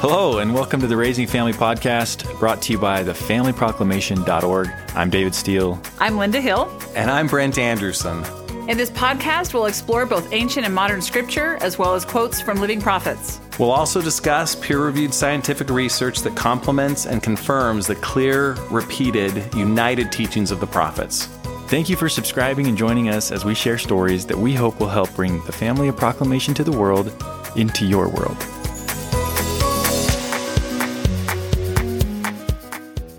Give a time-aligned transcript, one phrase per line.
[0.00, 4.70] Hello, and welcome to the Raising Family Podcast, brought to you by thefamilyproclamation.org.
[4.94, 5.78] I'm David Steele.
[5.98, 6.72] I'm Linda Hill.
[6.94, 8.24] And I'm Brent Anderson.
[8.66, 12.58] In this podcast, we'll explore both ancient and modern scripture, as well as quotes from
[12.58, 13.38] living prophets.
[13.58, 20.10] We'll also discuss peer reviewed scientific research that complements and confirms the clear, repeated, united
[20.10, 21.28] teachings of the prophets.
[21.72, 24.90] Thank you for subscribing and joining us as we share stories that we hope will
[24.90, 27.10] help bring the family of proclamation to the world
[27.56, 28.36] into your world.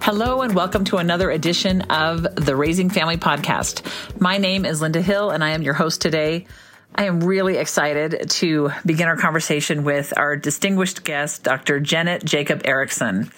[0.03, 3.81] Hello, and welcome to another edition of the Raising Family Podcast.
[4.21, 6.45] My name is Linda Hill, and I am your host today.
[6.94, 11.80] I am really excited to begin our conversation with our distinguished guest, Dr.
[11.80, 13.31] Jenet Jacob Erickson.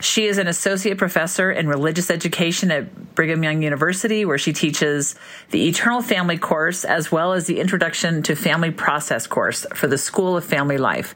[0.00, 5.14] She is an associate professor in religious education at Brigham Young University, where she teaches
[5.50, 9.98] the Eternal Family course as well as the Introduction to Family Process course for the
[9.98, 11.14] School of Family Life.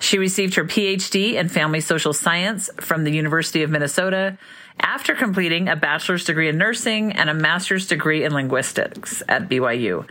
[0.00, 4.38] She received her PhD in family social science from the University of Minnesota
[4.78, 10.06] after completing a bachelor's degree in nursing and a master's degree in linguistics at BYU.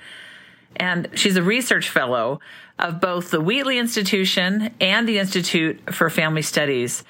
[0.76, 2.40] And she's a research fellow
[2.80, 7.04] of both the Wheatley Institution and the Institute for Family Studies.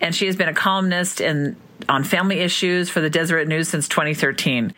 [0.00, 1.56] And she has been a columnist in,
[1.88, 4.74] on family issues for the Deseret News since 2013.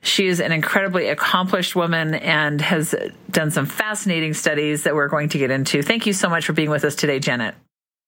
[0.00, 2.94] She is an incredibly accomplished woman and has
[3.30, 5.82] done some fascinating studies that we're going to get into.
[5.82, 7.54] Thank you so much for being with us today, Jenet.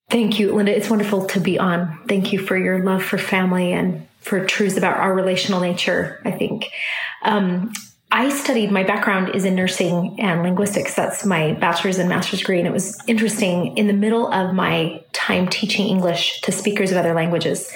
[0.09, 0.77] Thank you, Linda.
[0.77, 1.99] It's wonderful to be on.
[2.09, 6.33] Thank you for your love for family and for truths about our relational nature, I
[6.33, 6.69] think.
[7.23, 7.73] Um,
[8.13, 10.95] I studied, my background is in nursing and linguistics.
[10.95, 12.59] That's my bachelor's and master's degree.
[12.59, 16.97] And it was interesting in the middle of my time teaching English to speakers of
[16.97, 17.73] other languages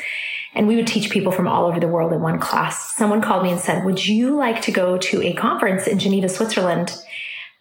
[0.55, 2.95] and we would teach people from all over the world in one class.
[2.95, 6.29] Someone called me and said, Would you like to go to a conference in Geneva,
[6.29, 6.97] Switzerland?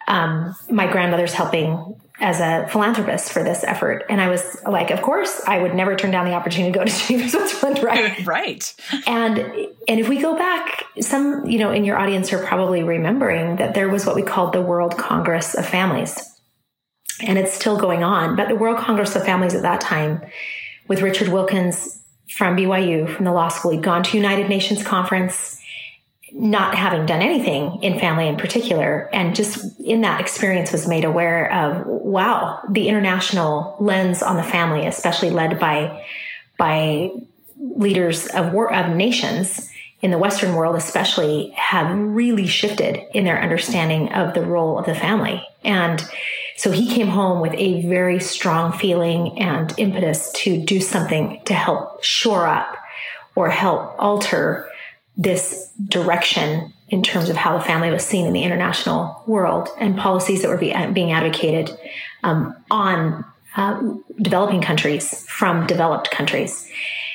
[0.06, 4.04] Um, my grandmother's helping as a philanthropist for this effort.
[4.08, 6.84] And I was like, Of course, I would never turn down the opportunity to go
[6.84, 8.26] to Geneva, Switzerland, right?
[8.26, 8.74] right.
[9.06, 9.38] And
[9.88, 13.74] and if we go back, some, you know, in your audience are probably remembering that
[13.74, 16.20] there was what we called the World Congress of Families.
[17.20, 18.36] And it's still going on.
[18.36, 20.20] But the World Congress of Families at that time,
[20.88, 22.00] with Richard Wilkins
[22.30, 23.70] from BYU, from the law school.
[23.70, 25.53] He'd gone to United Nations conference,
[26.36, 29.08] not having done anything in family in particular.
[29.12, 34.42] And just in that experience was made aware of, wow, the international lens on the
[34.42, 36.04] family, especially led by,
[36.58, 37.10] by
[37.56, 39.70] leaders of war, of nations
[40.02, 44.86] in the Western world, especially have really shifted in their understanding of the role of
[44.86, 45.40] the family.
[45.62, 46.04] And
[46.56, 51.54] so he came home with a very strong feeling and impetus to do something to
[51.54, 52.76] help shore up
[53.36, 54.68] or help alter
[55.16, 59.96] this direction in terms of how the family was seen in the international world and
[59.96, 61.70] policies that were be, being advocated
[62.22, 63.24] um, on
[63.56, 63.80] uh,
[64.20, 66.68] developing countries from developed countries.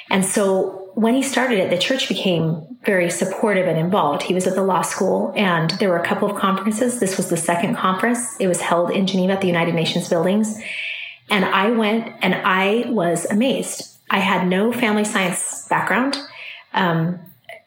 [0.10, 4.24] And so when he started it, the church became very supportive and involved.
[4.24, 7.00] He was at the law school and there were a couple of conferences.
[7.00, 8.38] This was the second conference.
[8.40, 10.60] It was held in Geneva at the United Nations buildings.
[11.30, 13.98] And I went and I was amazed.
[14.10, 16.18] I had no family science background.
[16.74, 17.20] Um,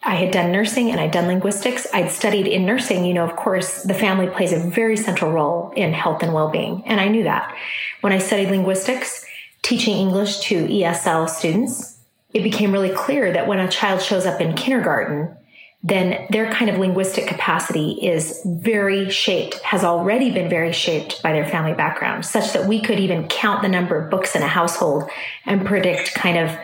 [0.05, 1.87] I had done nursing and I'd done linguistics.
[1.93, 3.05] I'd studied in nursing.
[3.05, 6.83] You know, of course, the family plays a very central role in health and well-being.
[6.87, 7.57] And I knew that.
[8.01, 9.25] When I studied linguistics,
[9.63, 11.99] teaching English to ESL students,
[12.35, 15.37] it became really clear that when a child shows up in kindergarten,
[15.85, 21.33] then their kind of linguistic capacity is very shaped, has already been very shaped by
[21.33, 24.49] their family background, such that we could even count the number of books in a
[24.49, 25.11] household
[25.45, 26.57] and predict kind of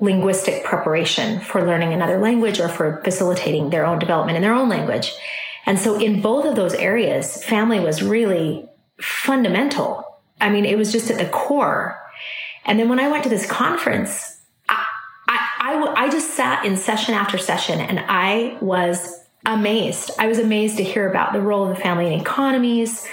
[0.00, 4.68] linguistic preparation for learning another language or for facilitating their own development in their own
[4.68, 5.12] language.
[5.66, 8.68] And so in both of those areas, family was really
[9.00, 10.04] fundamental.
[10.40, 12.00] I mean, it was just at the core.
[12.64, 14.36] And then when I went to this conference,
[15.30, 20.10] I just sat in session after session and I was amazed.
[20.18, 23.06] I was amazed to hear about the role of the family in economies,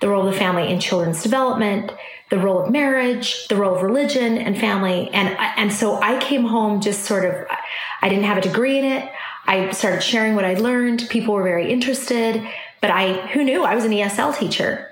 [0.00, 1.90] the role of the family in children's development,
[2.30, 5.10] the role of marriage, the role of religion and family.
[5.12, 7.46] And, and so I came home just sort of,
[8.02, 9.10] I didn't have a degree in it.
[9.46, 11.08] I started sharing what I learned.
[11.08, 12.46] People were very interested,
[12.80, 14.88] but I, who knew I was an ESL teacher.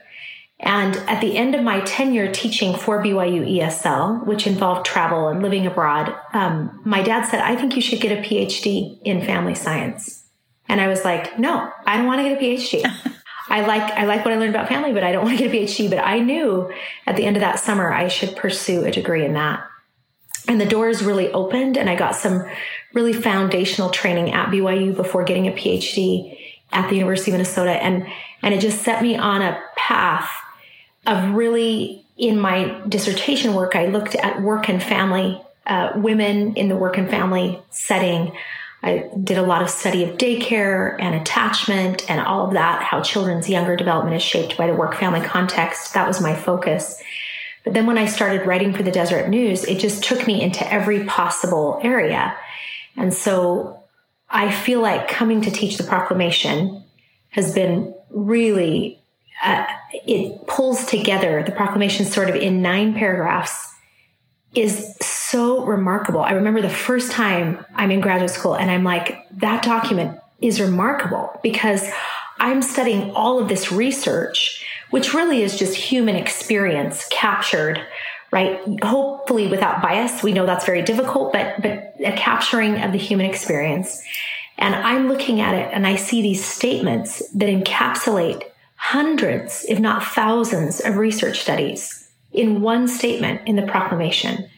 [0.58, 5.42] And at the end of my tenure teaching for BYU ESL, which involved travel and
[5.42, 9.54] living abroad, um, my dad said, I think you should get a PhD in family
[9.54, 10.24] science.
[10.68, 13.12] And I was like, no, I don't want to get a PhD.
[13.48, 15.54] I like, I like what I learned about family, but I don't want to get
[15.54, 15.88] a PhD.
[15.88, 16.72] But I knew
[17.06, 19.66] at the end of that summer, I should pursue a degree in that.
[20.48, 22.44] And the doors really opened and I got some
[22.94, 26.38] really foundational training at BYU before getting a PhD
[26.72, 27.72] at the University of Minnesota.
[27.72, 28.06] And,
[28.42, 30.30] and it just set me on a path
[31.06, 36.68] of really, in my dissertation work, I looked at work and family, uh, women in
[36.68, 38.32] the work and family setting.
[38.86, 43.02] I did a lot of study of daycare and attachment and all of that, how
[43.02, 45.94] children's younger development is shaped by the work family context.
[45.94, 47.02] That was my focus.
[47.64, 50.72] But then when I started writing for the Deseret News, it just took me into
[50.72, 52.36] every possible area.
[52.96, 53.82] And so
[54.30, 56.84] I feel like coming to teach the proclamation
[57.30, 59.00] has been really,
[59.44, 59.66] uh,
[60.06, 63.72] it pulls together the proclamation sort of in nine paragraphs
[64.56, 66.20] is so remarkable.
[66.20, 70.60] I remember the first time I'm in graduate school and I'm like, that document is
[70.60, 71.88] remarkable because
[72.38, 77.84] I'm studying all of this research, which really is just human experience captured,
[78.30, 78.60] right?
[78.82, 80.22] Hopefully without bias.
[80.22, 84.02] We know that's very difficult, but, but a capturing of the human experience.
[84.58, 88.42] And I'm looking at it and I see these statements that encapsulate
[88.76, 92.05] hundreds, if not thousands of research studies
[92.36, 94.48] in one statement in the proclamation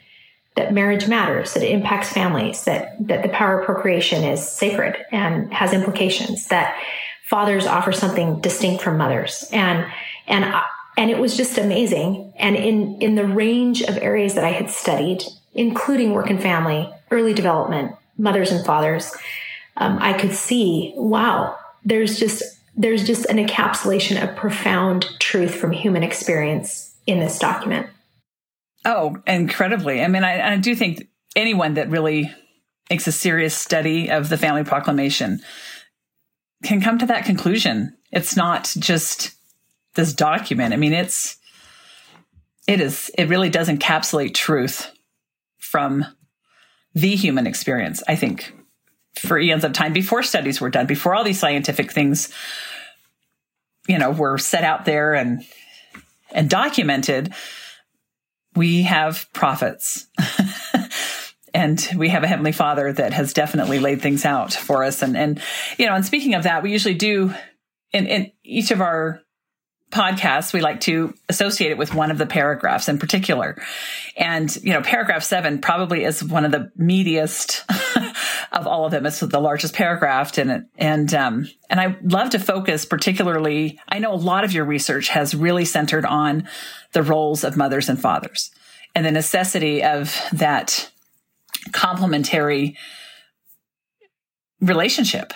[0.56, 4.96] that marriage matters, that it impacts families, that, that the power of procreation is sacred
[5.12, 6.76] and has implications, that
[7.24, 9.48] fathers offer something distinct from mothers.
[9.52, 9.86] And,
[10.26, 10.52] and,
[10.96, 12.32] and it was just amazing.
[12.36, 15.22] And in, in the range of areas that I had studied,
[15.54, 19.14] including work and family, early development, mothers and fathers,
[19.76, 22.42] um, I could see, wow, there's just,
[22.76, 27.86] there's just an encapsulation of profound truth from human experience in this document.
[28.84, 30.02] Oh, incredibly.
[30.02, 32.30] I mean, I, I do think anyone that really
[32.90, 35.40] makes a serious study of the family proclamation
[36.62, 37.96] can come to that conclusion.
[38.12, 39.30] It's not just
[39.94, 40.74] this document.
[40.74, 41.38] I mean, it's,
[42.66, 44.90] it is, it really does encapsulate truth
[45.58, 46.04] from
[46.94, 48.54] the human experience, I think,
[49.18, 52.32] for eons of time before studies were done, before all these scientific things,
[53.86, 55.42] you know, were set out there and,
[56.32, 57.32] and documented
[58.56, 60.08] we have prophets.
[61.54, 65.02] and we have a heavenly father that has definitely laid things out for us.
[65.02, 65.40] And, and,
[65.78, 67.32] you know, and speaking of that, we usually do
[67.92, 69.20] in, in each of our
[69.90, 73.56] podcasts, we like to associate it with one of the paragraphs in particular.
[74.16, 77.62] And, you know, paragraph seven probably is one of the meatiest
[78.52, 79.06] of all of them.
[79.06, 80.64] It's the largest paragraph it.
[80.76, 85.08] And, um, and I love to focus particularly, I know a lot of your research
[85.08, 86.48] has really centered on
[86.92, 88.50] the roles of mothers and fathers
[88.94, 90.90] and the necessity of that
[91.72, 92.76] complementary
[94.60, 95.32] relationship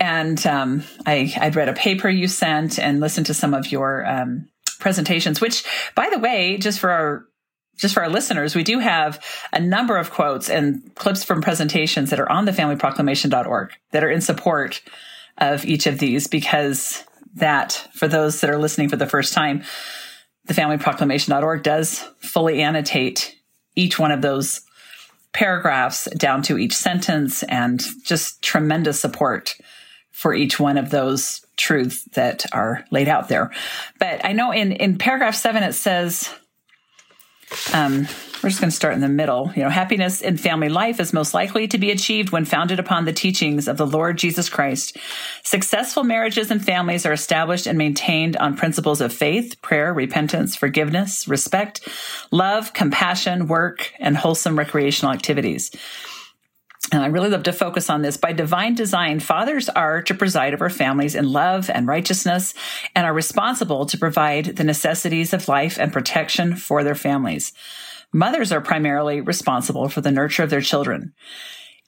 [0.00, 4.06] and um, I, I'd read a paper you sent and listened to some of your
[4.06, 4.48] um,
[4.78, 5.64] presentations, which,
[5.94, 7.24] by the way, just for our
[7.78, 12.10] just for our listeners, we do have a number of quotes and clips from presentations
[12.10, 14.82] that are on the familyproclamation.org that are in support
[15.38, 17.04] of each of these because
[17.36, 19.62] that, for those that are listening for the first time,
[20.46, 23.36] the familyproclamation.org does fully annotate
[23.76, 24.62] each one of those
[25.32, 29.56] paragraphs down to each sentence and just tremendous support
[30.10, 33.52] for each one of those truths that are laid out there.
[34.00, 36.28] But I know in, in paragraph seven, it says,
[37.72, 38.06] um,
[38.42, 39.52] we're just going to start in the middle.
[39.56, 43.04] You know, happiness in family life is most likely to be achieved when founded upon
[43.04, 44.96] the teachings of the Lord Jesus Christ.
[45.42, 51.26] Successful marriages and families are established and maintained on principles of faith, prayer, repentance, forgiveness,
[51.26, 51.88] respect,
[52.30, 55.70] love, compassion, work, and wholesome recreational activities
[56.90, 58.16] and I really love to focus on this.
[58.16, 62.54] By divine design, fathers are to preside over families in love and righteousness
[62.94, 67.52] and are responsible to provide the necessities of life and protection for their families.
[68.12, 71.12] Mothers are primarily responsible for the nurture of their children.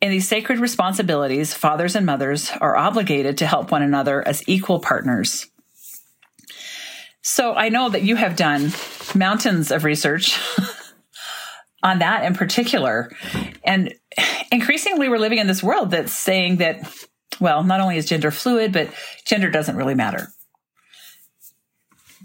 [0.02, 4.80] In these sacred responsibilities, fathers and mothers are obligated to help one another as equal
[4.80, 5.46] partners.
[7.22, 8.72] So I know that you have done
[9.14, 10.38] mountains of research
[11.82, 13.10] on that in particular.
[13.64, 13.94] And
[14.52, 16.92] increasingly, we're living in this world that's saying that,
[17.40, 18.90] well, not only is gender fluid, but
[19.24, 20.28] gender doesn't really matter.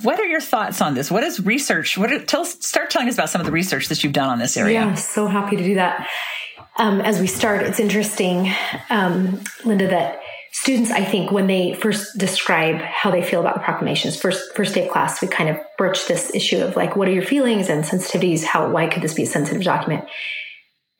[0.02, 1.10] What are your thoughts on this?
[1.10, 1.98] What is research?
[1.98, 4.40] What are, tell start telling us about some of the research that you've done on
[4.40, 4.82] this area.
[4.82, 6.08] Yeah, I'm so happy to do that.
[6.78, 8.52] Um, as we start, it's interesting,
[8.90, 10.20] um, Linda, that
[10.66, 14.74] students, I think, when they first describe how they feel about the proclamations, first first
[14.74, 17.70] day of class, we kind of broach this issue of like, what are your feelings
[17.70, 18.44] and sensitivities?
[18.44, 20.06] How why could this be a sensitive document?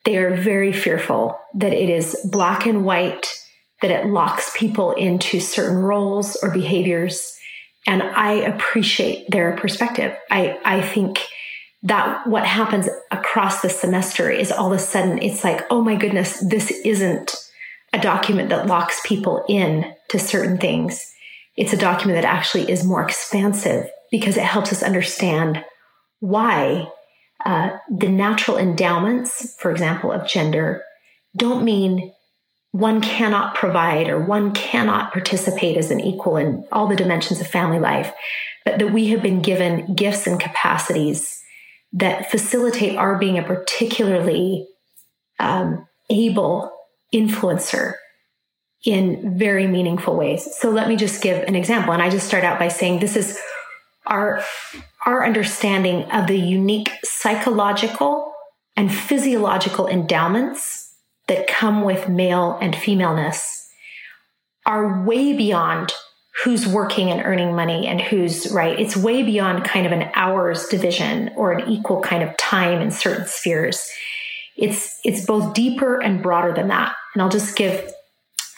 [0.04, 3.26] They are very fearful that it is black and white,
[3.82, 7.36] that it locks people into certain roles or behaviors.
[7.88, 10.16] And I appreciate their perspective.
[10.30, 11.18] I, I think
[11.82, 15.96] that what happens across the semester is all of a sudden it's like, oh my
[15.96, 17.34] goodness, this isn't
[17.96, 21.12] a document that locks people in to certain things.
[21.56, 25.64] It's a document that actually is more expansive because it helps us understand
[26.20, 26.88] why
[27.44, 30.82] uh, the natural endowments, for example, of gender,
[31.36, 32.12] don't mean
[32.72, 37.46] one cannot provide or one cannot participate as an equal in all the dimensions of
[37.46, 38.12] family life,
[38.64, 41.40] but that we have been given gifts and capacities
[41.92, 44.66] that facilitate our being a particularly
[45.38, 46.75] um, able
[47.16, 47.94] influencer
[48.84, 50.48] in very meaningful ways.
[50.58, 51.92] So let me just give an example.
[51.92, 53.38] And I just start out by saying this is
[54.06, 54.44] our,
[55.04, 58.32] our understanding of the unique psychological
[58.76, 60.94] and physiological endowments
[61.26, 63.66] that come with male and femaleness
[64.64, 65.92] are way beyond
[66.44, 68.78] who's working and earning money and who's right.
[68.78, 72.90] It's way beyond kind of an hours division or an equal kind of time in
[72.90, 73.88] certain spheres.
[74.56, 76.94] It's, it's both deeper and broader than that.
[77.14, 77.92] And I'll just give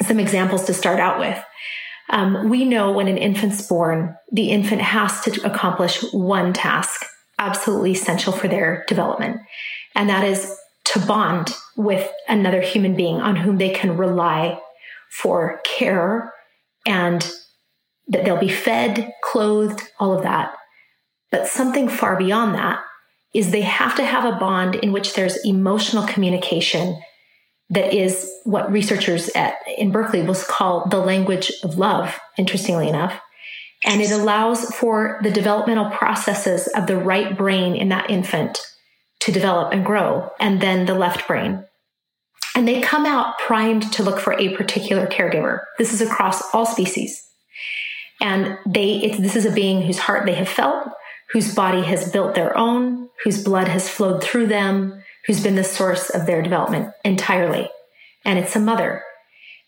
[0.02, 1.38] some examples to start out with.
[2.11, 7.05] Um, we know when an infant's born, the infant has to accomplish one task,
[7.38, 9.40] absolutely essential for their development.
[9.95, 14.59] And that is to bond with another human being on whom they can rely
[15.11, 16.33] for care
[16.87, 17.31] and
[18.09, 20.55] that they'll be fed, clothed, all of that.
[21.31, 22.81] But something far beyond that
[23.35, 27.01] is they have to have a bond in which there's emotional communication
[27.71, 33.21] that is what researchers at in Berkeley will call the language of love, interestingly enough.
[33.85, 38.59] And it allows for the developmental processes of the right brain in that infant
[39.21, 41.65] to develop and grow, and then the left brain.
[42.55, 45.61] And they come out primed to look for a particular caregiver.
[45.77, 47.23] This is across all species.
[48.21, 50.89] And they, this is a being whose heart they have felt,
[51.31, 55.65] whose body has built their own, whose blood has flowed through them, who's been the
[55.65, 57.69] source of their development entirely.
[58.25, 59.03] And it's a mother.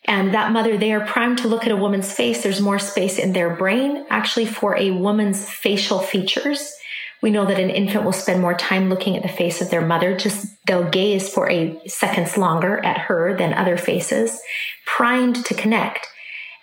[0.05, 2.41] And that mother, they are primed to look at a woman's face.
[2.41, 6.73] There's more space in their brain actually for a woman's facial features.
[7.21, 9.85] We know that an infant will spend more time looking at the face of their
[9.85, 14.41] mother, just they'll gaze for a seconds longer at her than other faces,
[14.87, 16.07] primed to connect.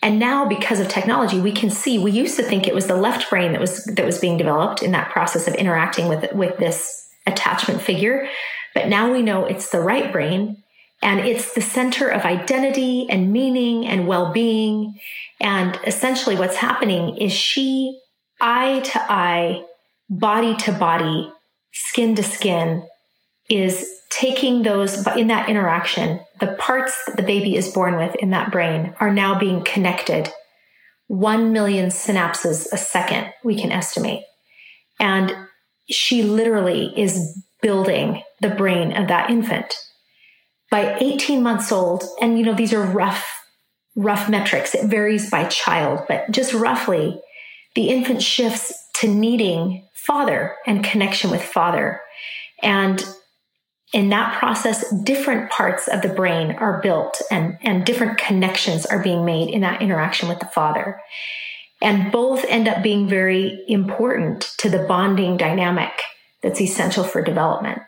[0.03, 2.97] And now because of technology, we can see, we used to think it was the
[2.97, 6.57] left brain that was, that was being developed in that process of interacting with, with
[6.59, 8.29] this attachment figure.
[8.75, 10.63] But now we know it's the right brain
[11.03, 14.99] and it's the center of identity and meaning and well-being.
[15.41, 18.01] And essentially what's happening is she
[18.41, 19.65] eye to eye,
[20.09, 21.33] body to body,
[21.73, 22.87] skin to skin
[23.49, 28.31] is taking those in that interaction, the parts that the baby is born with in
[28.31, 30.31] that brain are now being connected.
[31.09, 34.23] One million synapses a second, we can estimate.
[35.01, 35.35] And
[35.91, 39.75] she literally is building the brain of that infant.
[40.71, 43.27] By 18 months old, and you know, these are rough,
[43.97, 44.75] rough metrics.
[44.75, 47.21] It varies by child, but just roughly,
[47.75, 52.01] the infant shifts to needing father and connection with father.
[52.63, 53.05] And
[53.93, 59.03] in that process, different parts of the brain are built and, and different connections are
[59.03, 61.01] being made in that interaction with the father.
[61.81, 65.93] And both end up being very important to the bonding dynamic
[66.43, 67.81] that's essential for development.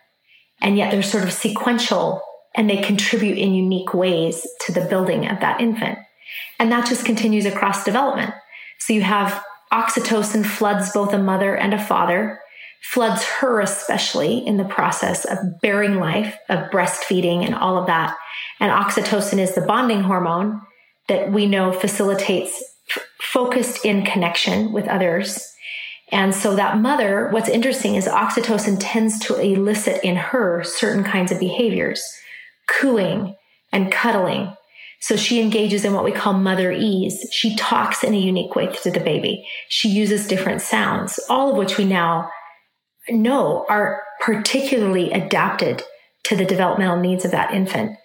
[0.62, 2.22] And yet they're sort of sequential
[2.54, 5.98] and they contribute in unique ways to the building of that infant.
[6.58, 8.32] And that just continues across development.
[8.78, 9.42] So you have
[9.72, 12.40] oxytocin floods both a mother and a father
[12.82, 18.16] floods her especially in the process of bearing life, of breastfeeding and all of that.
[18.58, 20.60] And oxytocin is the bonding hormone
[21.08, 25.46] that we know facilitates f- focused in connection with others.
[26.10, 31.30] And so that mother, what's interesting is oxytocin tends to elicit in her certain kinds
[31.30, 32.02] of behaviors,
[32.66, 33.36] cooing
[33.72, 34.54] and cuddling.
[35.00, 37.14] So she engages in what we call motherese.
[37.30, 39.46] She talks in a unique way to the baby.
[39.68, 42.28] She uses different sounds, all of which we now
[43.08, 45.82] know are particularly adapted
[46.24, 47.96] to the developmental needs of that infant.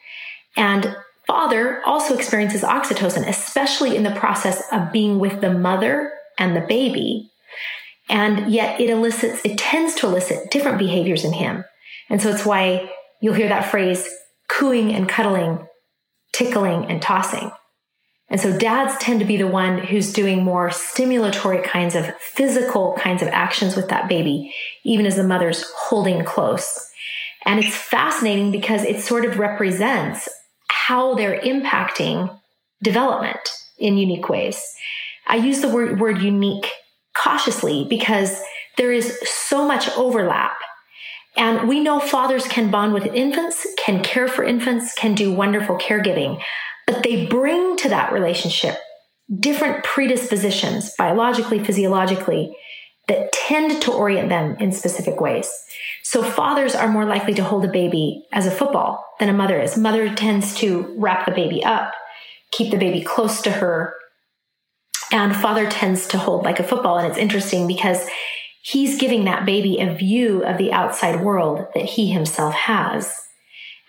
[0.56, 0.96] And
[1.28, 6.62] father also experiences oxytocin, especially in the process of being with the mother and the
[6.62, 7.30] baby.
[8.10, 11.66] And yet it elicits, it tends to elicit different behaviors in him.
[12.10, 14.08] And so it's why you'll hear that phrase
[14.48, 15.68] cooing and cuddling,
[16.32, 17.52] tickling and tossing.
[18.29, 22.96] And so dads tend to be the one who's doing more stimulatory kinds of physical
[23.00, 24.53] kinds of actions with that baby,
[24.84, 26.89] even as the mother's holding close.
[27.46, 30.27] And it's fascinating because it sort of represents
[30.70, 32.36] how they're impacting
[32.82, 33.39] development
[33.77, 34.62] in unique ways.
[35.27, 36.72] I use the word, word unique
[37.15, 38.41] cautiously because
[38.77, 40.55] there is so much overlap.
[41.38, 45.77] And we know fathers can bond with infants, can care for infants, can do wonderful
[45.77, 46.41] caregiving.
[46.88, 48.77] But they bring to that relationship
[49.39, 52.56] different predispositions, biologically, physiologically,
[53.08, 55.51] that tend to orient them in specific ways.
[56.04, 59.60] So fathers are more likely to hold a baby as a football than a mother
[59.60, 59.77] is.
[59.77, 61.92] Mother tends to wrap the baby up,
[62.51, 63.94] keep the baby close to her,
[65.12, 66.98] and father tends to hold like a football.
[66.98, 68.08] And it's interesting because
[68.63, 73.13] he's giving that baby a view of the outside world that he himself has.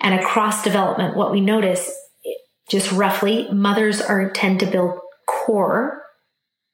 [0.02, 1.90] And across development, what we notice
[2.68, 6.02] just roughly, mothers are tend to build core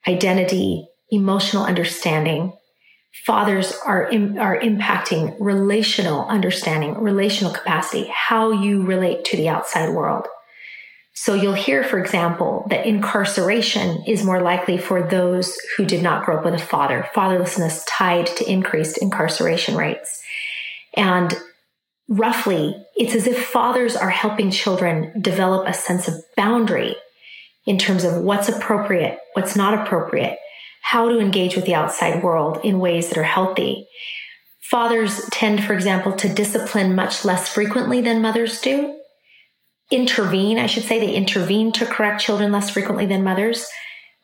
[0.06, 2.56] identity, emotional understanding.
[3.26, 10.26] Fathers are, are impacting relational understanding, relational capacity, how you relate to the outside world.
[11.14, 16.24] So you'll hear, for example, that incarceration is more likely for those who did not
[16.24, 17.06] grow up with a father.
[17.14, 20.22] Fatherlessness tied to increased incarceration rates.
[20.94, 21.34] And
[22.12, 26.94] roughly, it's as if fathers are helping children develop a sense of boundary
[27.66, 30.36] in terms of what's appropriate, what's not appropriate,
[30.82, 33.86] how to engage with the outside world in ways that are healthy.
[34.60, 38.98] Fathers tend, for example, to discipline much less frequently than mothers do
[39.90, 40.58] intervene.
[40.58, 43.66] I should say they intervene to correct children less frequently than mothers.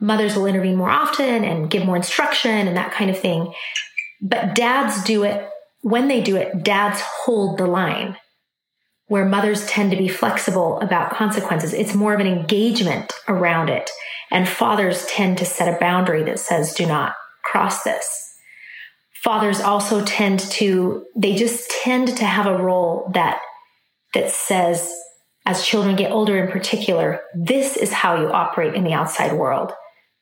[0.00, 3.52] Mothers will intervene more often and give more instruction and that kind of thing.
[4.20, 5.48] But dads do it
[5.90, 8.16] when they do it, dads hold the line
[9.08, 11.72] where mothers tend to be flexible about consequences.
[11.72, 13.90] It's more of an engagement around it.
[14.30, 18.34] And fathers tend to set a boundary that says, do not cross this.
[19.24, 23.40] Fathers also tend to, they just tend to have a role that,
[24.14, 24.92] that says,
[25.46, 29.72] as children get older in particular, this is how you operate in the outside world.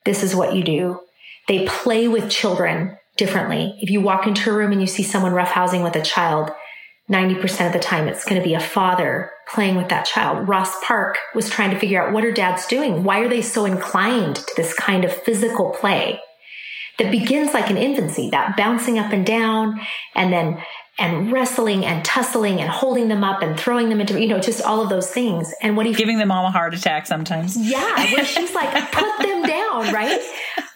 [0.05, 1.01] This is what you do.
[1.49, 3.77] They play with children differently.
[3.81, 6.51] If you walk into a room and you see someone roughhousing with a child,
[7.09, 10.47] 90% of the time it's going to be a father playing with that child.
[10.47, 13.03] Ross Parke was trying to figure out what are dads doing?
[13.03, 16.19] Why are they so inclined to this kind of physical play
[16.99, 19.79] that begins like an infancy, that bouncing up and down
[20.15, 20.61] and then
[20.99, 24.63] and wrestling and tussling and holding them up and throwing them into, you know, just
[24.63, 25.53] all of those things.
[25.61, 27.55] And what he giving them all a heart attack sometimes.
[27.55, 30.19] Yeah, where she's like, put them down, right?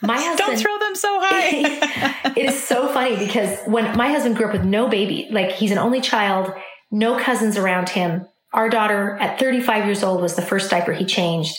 [0.01, 2.33] My husband don't throw them so high.
[2.35, 5.71] it is so funny because when my husband grew up with no baby, like he's
[5.71, 6.53] an only child,
[6.91, 8.27] no cousins around him.
[8.53, 11.57] Our daughter at 35 years old was the first diaper he changed.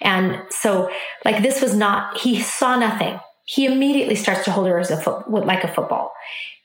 [0.00, 0.90] And so
[1.24, 3.18] like this was not, he saw nothing.
[3.46, 6.12] He immediately starts to hold her as a foot, like a football.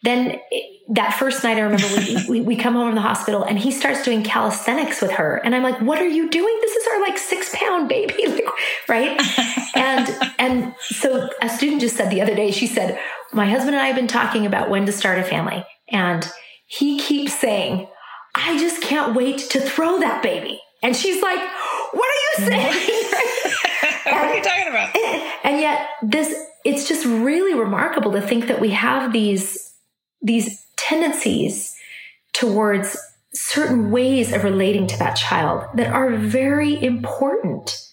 [0.01, 0.39] Then
[0.89, 3.71] that first night, I remember we, we, we, come home from the hospital and he
[3.71, 5.37] starts doing calisthenics with her.
[5.43, 6.57] And I'm like, what are you doing?
[6.61, 8.43] This is our like six pound baby, like,
[8.87, 9.21] right?
[9.75, 12.99] and, and so a student just said the other day, she said,
[13.33, 15.65] my husband and I have been talking about when to start a family.
[15.89, 16.27] And
[16.65, 17.87] he keeps saying,
[18.35, 20.59] I just can't wait to throw that baby.
[20.81, 21.39] And she's like,
[21.91, 22.73] what are you saying?
[24.05, 24.95] what are you talking about?
[24.95, 26.33] And, and yet this,
[26.63, 29.68] it's just really remarkable to think that we have these
[30.21, 31.75] these tendencies
[32.33, 32.97] towards
[33.33, 37.85] certain ways of relating to that child that are very important.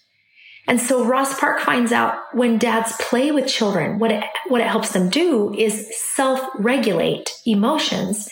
[0.69, 4.67] And so Ross Parke finds out when dads play with children, what it, what it
[4.67, 8.29] helps them do is self-regulate emotions.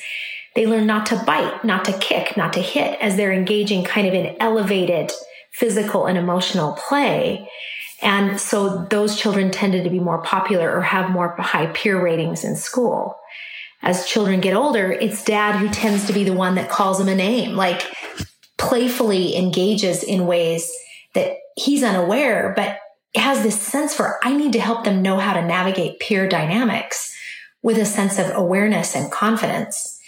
[0.56, 4.06] They learn not to bite, not to kick, not to hit as they're engaging kind
[4.08, 5.12] of in elevated
[5.52, 7.48] physical and emotional play.
[8.02, 12.42] And so those children tended to be more popular or have more high peer ratings
[12.42, 13.16] in school
[13.84, 17.08] as children get older, it's dad who tends to be the one that calls them
[17.08, 17.82] a name, like
[18.56, 20.72] playfully engages in ways
[21.12, 22.78] that he's unaware, but
[23.14, 27.14] has this sense for, I need to help them know how to navigate peer dynamics
[27.62, 30.00] with a sense of awareness and confidence.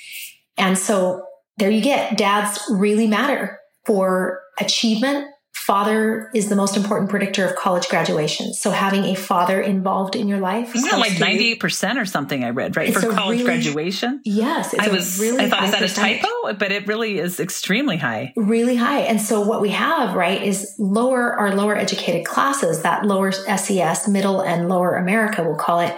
[0.57, 1.27] And so
[1.59, 5.27] there you get dads really matter for achievement
[5.67, 8.55] father is the most important predictor of college graduation.
[8.55, 12.45] So having a father involved in your life, isn't like ninety eight percent or something?
[12.45, 14.21] I read right for college really, graduation.
[14.25, 15.19] Yes, I was.
[15.19, 18.33] Really I thought is that a typo, but it really is extremely high.
[18.37, 19.01] Really high.
[19.01, 24.07] And so what we have right is lower our lower educated classes, that lower SES,
[24.07, 25.97] middle and lower America, we'll call it,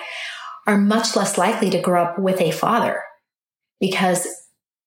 [0.67, 3.03] are much less likely to grow up with a father
[3.81, 4.27] because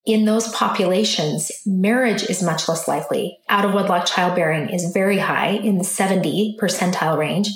[0.06, 3.38] in those populations, marriage is much less likely.
[3.50, 7.50] Out of wedlock childbearing is very high in the 70 percentile range.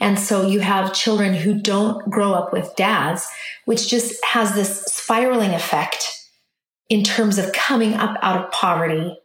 [0.00, 3.26] And so you have children who don't grow up with dads,
[3.64, 6.06] which just has this spiraling effect
[6.88, 9.16] in terms of coming up out of poverty,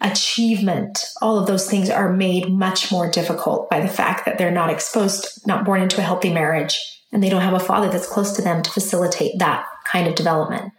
[0.00, 1.04] achievement.
[1.22, 4.70] All of those things are made much more difficult by the fact that they're not
[4.70, 6.78] exposed, not born into a healthy marriage,
[7.12, 10.14] and they don't have a father that's close to them to facilitate that kind of
[10.14, 10.72] development.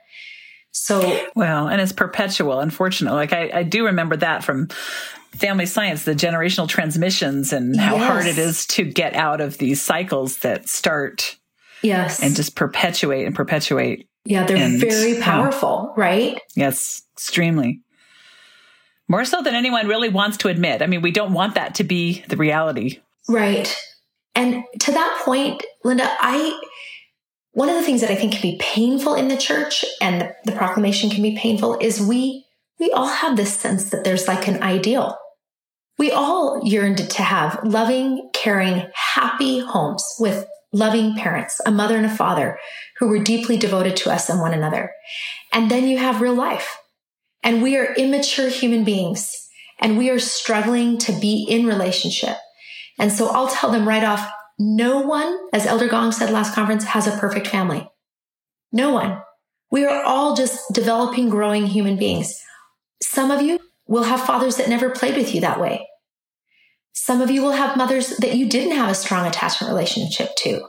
[0.72, 3.18] So well, and it's perpetual, unfortunately.
[3.18, 4.68] Like I, I do remember that from
[5.32, 8.08] family science, the generational transmissions and how yes.
[8.08, 11.38] hard it is to get out of these cycles that start.
[11.82, 12.22] Yes.
[12.22, 14.08] And just perpetuate and perpetuate.
[14.26, 15.22] Yeah, they're and, very oh.
[15.22, 16.40] powerful, right?
[16.56, 17.82] Yes, extremely.
[19.08, 20.82] More so than anyone really wants to admit.
[20.82, 23.00] I mean, we don't want that to be the reality.
[23.28, 23.76] Right.
[24.36, 26.60] And to that point, Linda, I
[27.52, 30.36] one of the things that I think can be painful in the church and the,
[30.46, 32.46] the proclamation can be painful is we
[32.80, 35.18] we all have this sense that there's like an ideal.
[35.98, 42.06] We all yearned to have loving, caring, happy homes with loving parents, a mother and
[42.06, 42.58] a father
[42.98, 44.94] who were deeply devoted to us and one another.
[45.52, 46.78] And then you have real life.
[47.44, 49.30] And we are immature human beings
[49.80, 52.38] and we are struggling to be in relationship.
[52.98, 56.84] And so I'll tell them right off, no one, as Elder Gong said last conference,
[56.84, 57.90] has a perfect family.
[58.74, 59.22] No one.
[59.72, 62.38] We are all just developing, growing human beings.
[63.02, 65.88] Some of you will have fathers that never played with you that way.
[66.92, 70.68] Some of you will have mothers that you didn't have a strong attachment relationship to.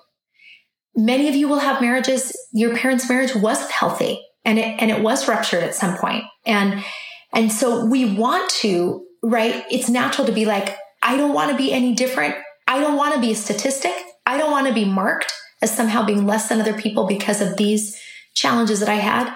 [0.95, 5.03] Many of you will have marriages, your parents' marriage wasn't healthy and it, and it
[5.03, 6.25] was ruptured at some point.
[6.47, 6.85] And,
[7.33, 9.65] and so we want to, right?
[9.71, 12.37] It's natural to be like, I don't want to be any different.
[12.71, 13.93] I don't want to be a statistic.
[14.25, 17.57] I don't want to be marked as somehow being less than other people because of
[17.57, 18.01] these
[18.35, 19.35] challenges that I had.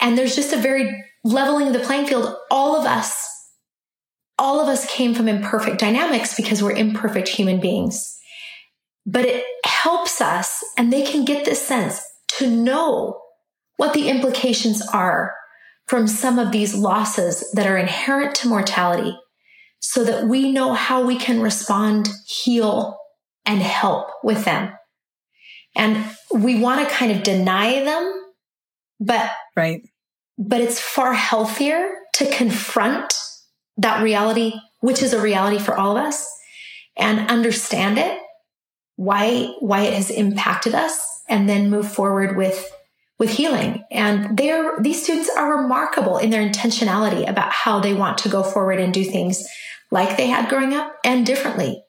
[0.00, 2.34] And there's just a very leveling of the playing field.
[2.50, 3.28] All of us,
[4.40, 8.18] all of us came from imperfect dynamics because we're imperfect human beings.
[9.06, 12.02] But it helps us, and they can get this sense
[12.38, 13.20] to know
[13.76, 15.32] what the implications are
[15.86, 19.16] from some of these losses that are inherent to mortality
[19.86, 22.98] so that we know how we can respond, heal,
[23.44, 24.72] and help with them.
[25.76, 28.22] And we want to kind of deny them,
[28.98, 29.82] but right.
[30.38, 33.12] But it's far healthier to confront
[33.76, 36.26] that reality, which is a reality for all of us,
[36.96, 38.18] and understand it,
[38.96, 42.72] why why it has impacted us, and then move forward with
[43.18, 43.84] with healing.
[43.90, 48.42] And they're, these students are remarkable in their intentionality about how they want to go
[48.42, 49.46] forward and do things
[49.94, 51.84] like they had growing up and differently.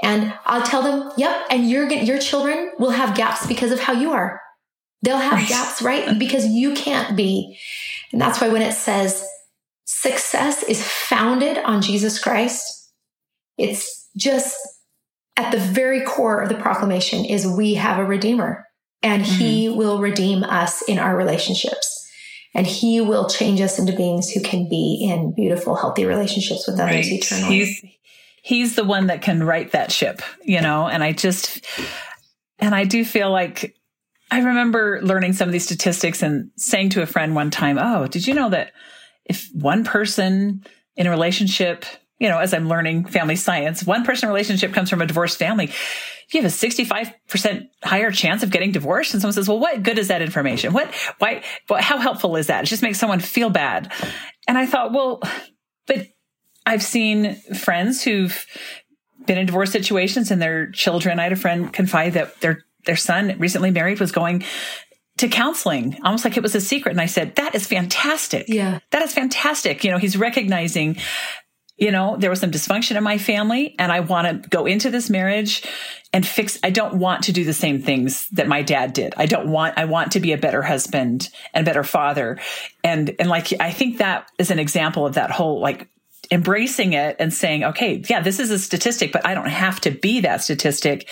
[0.00, 3.92] And I'll tell them, yep, and your, your children will have gaps because of how
[3.92, 4.40] you are.
[5.02, 5.48] They'll have right.
[5.48, 6.18] gaps, right?
[6.18, 7.58] Because you can't be.
[8.12, 9.28] And that's why when it says
[9.84, 12.92] success is founded on Jesus Christ,
[13.58, 14.56] it's just
[15.36, 18.64] at the very core of the proclamation is we have a redeemer
[19.02, 19.38] and mm-hmm.
[19.38, 21.97] he will redeem us in our relationships
[22.54, 26.78] and he will change us into beings who can be in beautiful healthy relationships with
[26.78, 27.06] others right.
[27.06, 27.84] eternally he's
[28.42, 31.64] he's the one that can right that ship you know and i just
[32.58, 33.76] and i do feel like
[34.30, 38.06] i remember learning some of these statistics and saying to a friend one time oh
[38.06, 38.72] did you know that
[39.24, 40.64] if one person
[40.96, 41.84] in a relationship
[42.18, 45.70] you know as i'm learning family science one person relationship comes from a divorced family
[46.30, 49.14] you have a 65% higher chance of getting divorced.
[49.14, 50.72] And someone says, well, what good is that information?
[50.72, 51.42] What, why,
[51.78, 52.64] how helpful is that?
[52.64, 53.92] It just makes someone feel bad.
[54.46, 55.22] And I thought, well,
[55.86, 56.06] but
[56.66, 58.44] I've seen friends who've
[59.26, 61.18] been in divorce situations and their children.
[61.18, 64.44] I had a friend confide that their, their son recently married was going
[65.16, 66.92] to counseling, almost like it was a secret.
[66.92, 68.46] And I said, that is fantastic.
[68.48, 68.80] Yeah.
[68.90, 69.82] That is fantastic.
[69.82, 70.98] You know, he's recognizing
[71.78, 74.90] you know, there was some dysfunction in my family and I want to go into
[74.90, 75.62] this marriage
[76.12, 79.14] and fix, I don't want to do the same things that my dad did.
[79.16, 82.38] I don't want, I want to be a better husband and better father.
[82.82, 85.88] And, and like, I think that is an example of that whole like
[86.30, 89.90] embracing it and saying, okay, yeah, this is a statistic, but I don't have to
[89.90, 91.08] be that statistic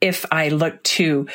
[0.00, 1.28] if I look to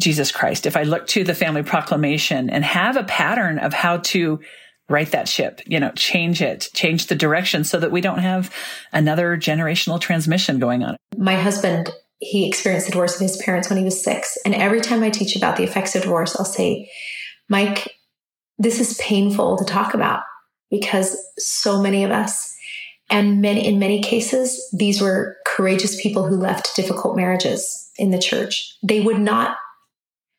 [0.00, 3.98] Jesus Christ, if I look to the family proclamation and have a pattern of how
[3.98, 4.40] to
[4.92, 8.54] right that ship, you know, change it, change the direction so that we don't have
[8.92, 10.96] another generational transmission going on.
[11.16, 14.36] My husband, he experienced the divorce of his parents when he was six.
[14.44, 16.90] And every time I teach about the effects of divorce, I'll say,
[17.48, 17.96] Mike,
[18.58, 20.22] this is painful to talk about
[20.70, 22.54] because so many of us,
[23.10, 28.18] and many, in many cases, these were courageous people who left difficult marriages in the
[28.18, 28.76] church.
[28.82, 29.56] They would not,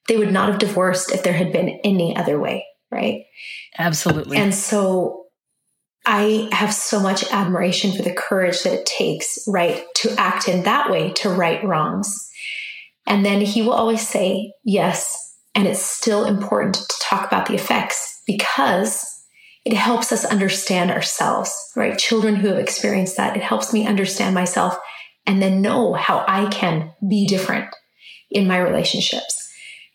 [0.08, 3.26] they would not have divorced if there had been any other way right?
[3.78, 4.38] Absolutely.
[4.38, 5.26] And so
[6.06, 10.64] I have so much admiration for the courage that it takes, right, to act in
[10.64, 12.30] that way to right wrongs.
[13.08, 15.18] And then he will always say, yes.
[15.56, 19.06] And it's still important to talk about the effects because
[19.66, 21.98] it helps us understand ourselves, right?
[21.98, 24.78] Children who have experienced that, it helps me understand myself
[25.26, 27.74] and then know how I can be different
[28.30, 29.40] in my relationships.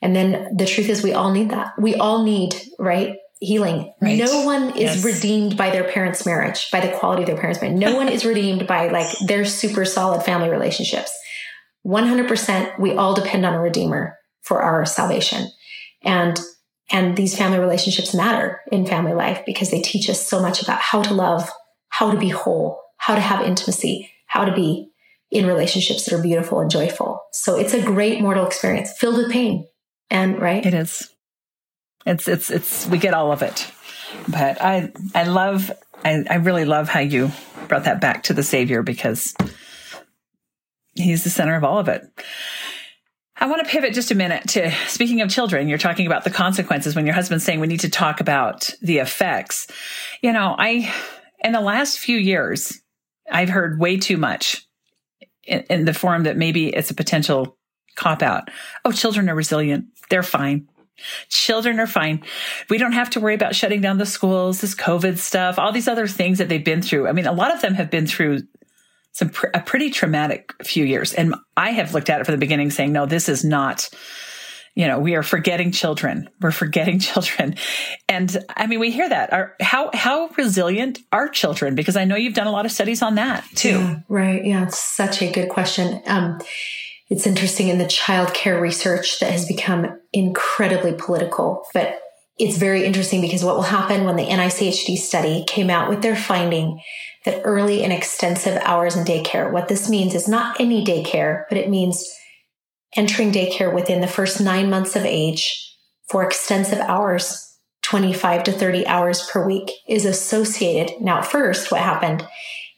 [0.01, 1.73] And then the truth is we all need that.
[1.79, 3.17] We all need, right?
[3.41, 3.93] Healing.
[4.01, 4.19] Right.
[4.19, 5.05] No one is yes.
[5.05, 7.79] redeemed by their parents' marriage, by the quality of their parents' marriage.
[7.79, 11.11] No one is redeemed by like their super solid family relationships.
[11.87, 15.51] 100% we all depend on a redeemer for our salvation.
[16.03, 16.39] And
[16.91, 20.81] and these family relationships matter in family life because they teach us so much about
[20.81, 21.51] how to love,
[21.91, 24.89] how to be whole, how to have intimacy, how to be
[25.31, 27.21] in relationships that are beautiful and joyful.
[27.33, 29.67] So it's a great mortal experience filled with pain.
[30.11, 30.65] And right?
[30.65, 31.11] It is.
[32.07, 33.71] It's, it's, it's, we get all of it.
[34.29, 35.71] But I, I love,
[36.05, 37.31] I, I really love how you
[37.69, 39.35] brought that back to the Savior because
[40.95, 42.03] he's the center of all of it.
[43.41, 45.69] I want to pivot just a minute to speaking of children.
[45.69, 48.99] You're talking about the consequences when your husband's saying we need to talk about the
[48.99, 49.69] effects.
[50.23, 50.93] You know, I,
[51.45, 52.81] in the last few years,
[53.31, 54.67] I've heard way too much
[55.45, 57.57] in, in the form that maybe it's a potential
[57.95, 58.51] cop out.
[58.85, 59.87] Oh, children are resilient.
[60.11, 60.69] They're fine.
[61.29, 62.25] Children are fine.
[62.69, 65.89] We don't have to worry about shutting down the schools, this COVID stuff, all these
[65.89, 67.09] other things that they've been through.
[67.09, 68.41] I mean, a lot of them have been through
[69.13, 71.13] some pr- a pretty traumatic few years.
[71.13, 73.89] And I have looked at it from the beginning saying, no, this is not,
[74.75, 76.31] you know, we are forgetting children.
[76.41, 77.57] We're forgetting children.
[78.09, 79.57] And I mean, we hear that.
[79.61, 81.75] How, how resilient are children?
[81.75, 83.71] Because I know you've done a lot of studies on that too.
[83.71, 84.45] Yeah, right.
[84.45, 84.67] Yeah.
[84.67, 86.01] It's such a good question.
[86.07, 86.39] Um,
[87.09, 92.01] it's interesting in the child care research that has become incredibly political, but
[92.39, 96.17] it's very interesting because what will happen when the NICHD study came out with their
[96.17, 96.81] finding
[97.25, 101.59] that early and extensive hours in daycare, what this means is not any daycare, but
[101.59, 102.09] it means
[102.97, 105.65] entering daycare within the first nine months of age
[106.09, 107.45] for extensive hours,
[107.83, 111.01] 25 to 30 hours per week is associated.
[111.01, 112.27] Now, at first, what happened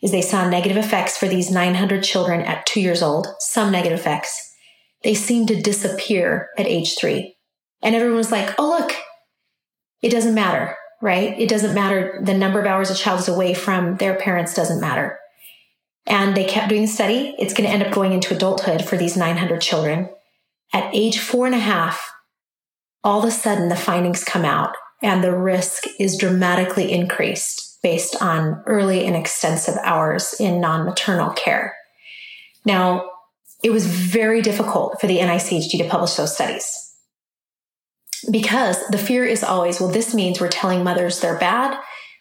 [0.02, 3.98] is they saw negative effects for these 900 children at two years old, some negative
[3.98, 4.54] effects.
[5.02, 7.36] They seemed to disappear at age three.
[7.82, 8.92] And everyone was like, oh, look,
[10.02, 11.38] it doesn't matter, right?
[11.38, 12.20] It doesn't matter.
[12.22, 15.18] The number of hours a child is away from their parents doesn't matter.
[16.06, 17.34] And they kept doing the study.
[17.38, 20.08] It's going to end up going into adulthood for these 900 children.
[20.72, 22.10] At age four and a half,
[23.04, 28.20] all of a sudden the findings come out and the risk is dramatically increased based
[28.22, 31.74] on early and extensive hours in non maternal care.
[32.64, 33.10] Now,
[33.62, 36.90] it was very difficult for the NICHD to publish those studies
[38.30, 41.78] because the fear is always, well, this means we're telling mothers they're bad,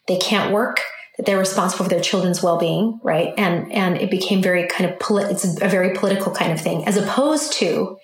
[0.07, 0.81] they can't work,
[1.17, 3.33] that they're responsible for their children's well-being, right?
[3.37, 6.85] And and it became very kind of polit- it's a very political kind of thing,
[6.85, 7.97] as opposed to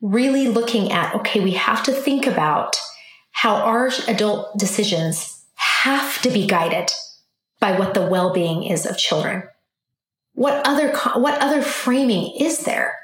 [0.00, 2.76] really looking at okay, we have to think about
[3.32, 5.37] how our adult decisions
[5.68, 6.90] have to be guided
[7.60, 9.42] by what the well-being is of children.
[10.34, 12.98] What other what other framing is there?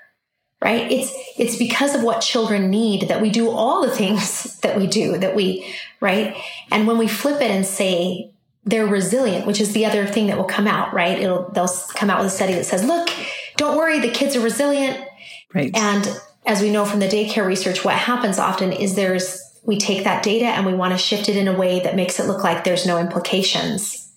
[0.65, 0.91] right?
[0.91, 4.87] It's, it's because of what children need that we do all the things that we
[4.87, 6.35] do, that we, right?
[6.71, 8.33] And when we flip it and say
[8.65, 11.21] they're resilient, which is the other thing that will come out, right?
[11.21, 13.11] It'll, they'll come out with a study that says, look,
[13.57, 15.07] don't worry, the kids are resilient.
[15.53, 15.71] Right.
[15.77, 16.09] And
[16.47, 20.23] as we know from the daycare research, what happens often is there's, we take that
[20.23, 22.65] data and we want to shift it in a way that makes it look like
[22.65, 24.13] there's no implications.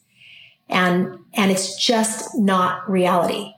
[0.70, 3.54] And, and it's just not reality.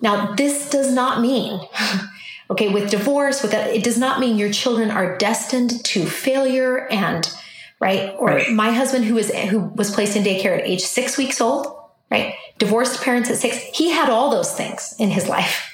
[0.00, 1.60] Now, this does not mean
[2.50, 6.86] Okay, with divorce, with that, it does not mean your children are destined to failure
[6.88, 7.30] and
[7.78, 8.14] right.
[8.18, 8.50] Or right.
[8.50, 11.66] my husband, who was who was placed in daycare at age six weeks old,
[12.10, 15.70] right, divorced parents at six, he had all those things in his life,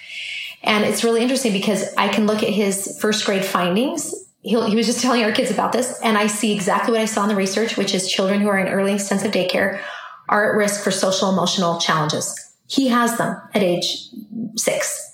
[0.64, 4.12] and it's really interesting because I can look at his first grade findings.
[4.44, 7.06] He he was just telling our kids about this, and I see exactly what I
[7.06, 9.80] saw in the research, which is children who are in early extensive daycare
[10.28, 12.54] are at risk for social emotional challenges.
[12.66, 14.08] He has them at age
[14.56, 15.04] six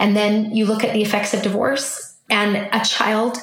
[0.00, 3.36] and then you look at the effects of divorce and a child,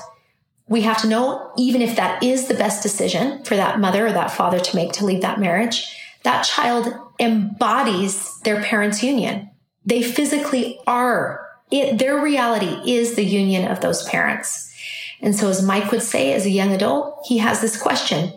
[0.67, 4.11] we have to know, even if that is the best decision for that mother or
[4.11, 9.51] that father to make to leave that marriage, that child embodies their parents' union.
[9.85, 11.47] They physically are.
[11.69, 14.73] It, their reality is the union of those parents.
[15.21, 18.33] And so, as Mike would say as a young adult, he has this question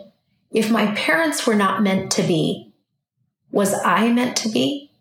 [0.51, 2.73] If my parents were not meant to be,
[3.51, 4.91] was I meant to be?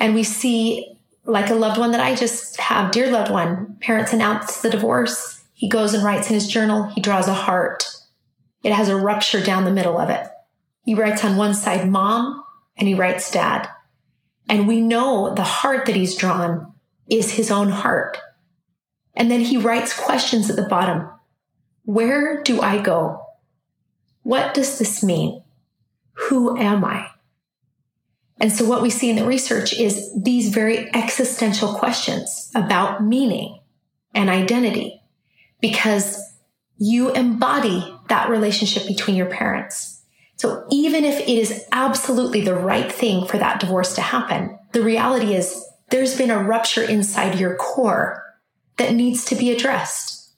[0.00, 4.12] And we see like a loved one that I just have, dear loved one, parents
[4.12, 5.44] announce the divorce.
[5.52, 7.86] He goes and writes in his journal, he draws a heart.
[8.62, 10.26] It has a rupture down the middle of it.
[10.84, 12.44] He writes on one side mom
[12.76, 13.68] and he writes dad.
[14.48, 16.72] And we know the heart that he's drawn
[17.08, 18.18] is his own heart.
[19.16, 21.08] And then he writes questions at the bottom.
[21.84, 23.22] Where do I go?
[24.22, 25.42] What does this mean?
[26.12, 27.08] Who am I?
[28.38, 33.60] And so what we see in the research is these very existential questions about meaning
[34.14, 35.00] and identity
[35.60, 36.20] because
[36.76, 40.02] you embody that relationship between your parents.
[40.36, 44.82] So even if it is absolutely the right thing for that divorce to happen, the
[44.82, 48.25] reality is there's been a rupture inside your core
[48.76, 50.30] that needs to be addressed.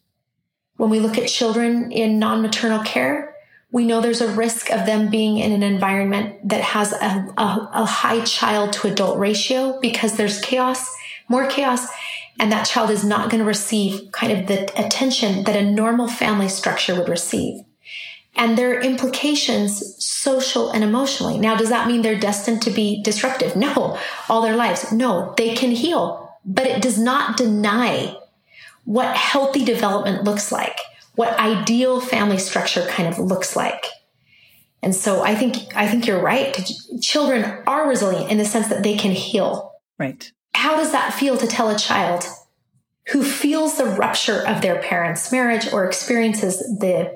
[0.76, 3.34] When we look at children in non maternal care,
[3.70, 7.70] we know there's a risk of them being in an environment that has a, a,
[7.74, 10.88] a high child to adult ratio because there's chaos,
[11.28, 11.86] more chaos,
[12.40, 16.08] and that child is not going to receive kind of the attention that a normal
[16.08, 17.62] family structure would receive.
[18.36, 21.38] And there are implications social and emotionally.
[21.38, 23.56] Now, does that mean they're destined to be disruptive?
[23.56, 23.98] No,
[24.28, 24.92] all their lives.
[24.92, 28.16] No, they can heal, but it does not deny
[28.88, 30.78] what healthy development looks like
[31.18, 33.86] what ideal family structure kind of looks like.
[34.84, 36.56] And so I think I think you're right.
[37.02, 39.72] Children are resilient in the sense that they can heal.
[39.98, 40.30] Right.
[40.54, 42.24] How does that feel to tell a child
[43.08, 47.12] who feels the rupture of their parents' marriage or experiences the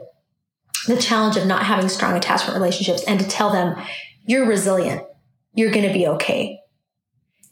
[0.89, 3.81] the challenge of not having strong attachment relationships and to tell them
[4.27, 5.05] you're resilient.
[5.55, 6.59] You're going to be okay.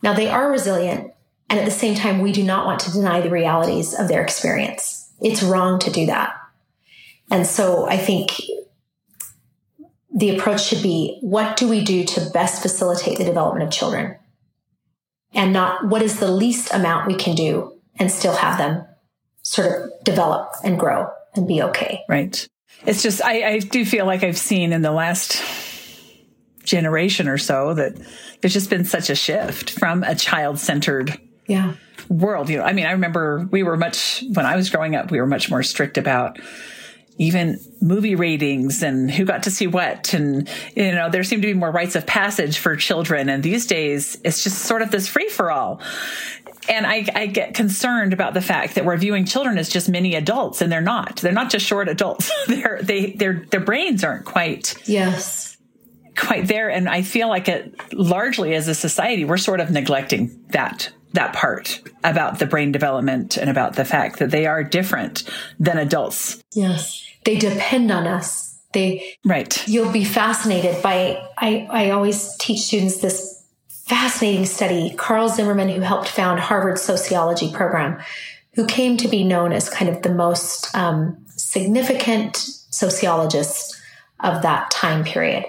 [0.03, 1.13] Now they are resilient
[1.51, 4.23] and at the same time we do not want to deny the realities of their
[4.23, 5.13] experience.
[5.21, 6.35] It's wrong to do that.
[7.31, 8.31] And so I think
[10.15, 14.17] the approach should be what do we do to best facilitate the development of children?
[15.33, 18.85] And not what is the least amount we can do and still have them
[19.43, 22.03] sort of develop and grow and be okay.
[22.09, 22.49] Right.
[22.87, 25.43] It's just, I, I do feel like I've seen in the last
[26.65, 27.97] generation or so that
[28.41, 31.19] there's just been such a shift from a child centered
[31.51, 31.75] yeah.
[32.09, 32.49] world.
[32.49, 35.21] You know, I mean, I remember we were much, when I was growing up, we
[35.21, 36.39] were much more strict about
[37.19, 40.15] even movie ratings and who got to see what.
[40.15, 43.29] And, you know, there seemed to be more rites of passage for children.
[43.29, 45.83] And these days, it's just sort of this free for all.
[46.69, 50.15] And I, I, get concerned about the fact that we're viewing children as just mini
[50.15, 51.17] adults, and they're not.
[51.17, 52.31] They're not just short adults.
[52.47, 55.57] they're they their their brains aren't quite yes
[56.21, 56.71] quite there.
[56.71, 61.35] And I feel like it largely as a society we're sort of neglecting that that
[61.35, 65.25] part about the brain development and about the fact that they are different
[65.59, 66.43] than adults.
[66.55, 67.05] Yes.
[67.25, 68.59] They depend on us.
[68.73, 69.67] They Right.
[69.69, 74.95] You'll be fascinated by I I always teach students this fascinating study.
[74.97, 78.01] Carle Zimmerman who helped found Harvard sociology program
[78.55, 83.77] who came to be known as kind of the most um, significant sociologist
[84.21, 85.45] of that time period.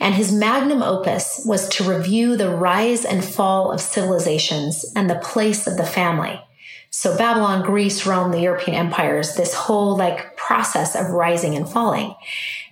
[0.00, 5.16] And his magnum opus was to review the rise and fall of civilizations and the
[5.16, 6.40] place of the family.
[6.88, 12.14] So Babylon, Greece, Rome, the European empires, this whole like process of rising and falling.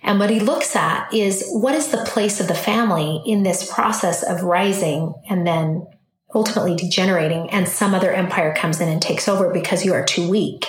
[0.01, 3.71] And what he looks at is what is the place of the family in this
[3.71, 5.87] process of rising and then
[6.33, 10.29] ultimately degenerating and some other empire comes in and takes over because you are too
[10.29, 10.65] weak.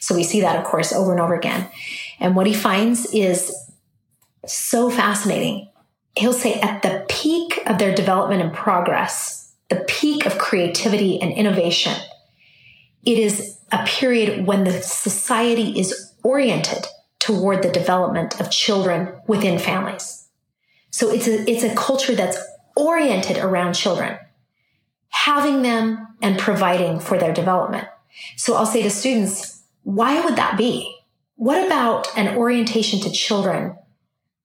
[0.00, 1.68] So we see that, of course, over and over again.
[2.18, 3.52] And what he finds is
[4.46, 5.68] so fascinating
[6.18, 11.32] he'll say at the peak of their development and progress, the peak of creativity and
[11.32, 11.94] innovation,
[13.04, 16.86] it is a period when the society is oriented
[17.18, 20.28] toward the development of children within families.
[20.90, 22.38] So it's a, it's a culture that's
[22.76, 24.18] oriented around children,
[25.10, 27.86] having them and providing for their development.
[28.36, 30.96] So I'll say to students, why would that be?
[31.36, 33.76] What about an orientation to children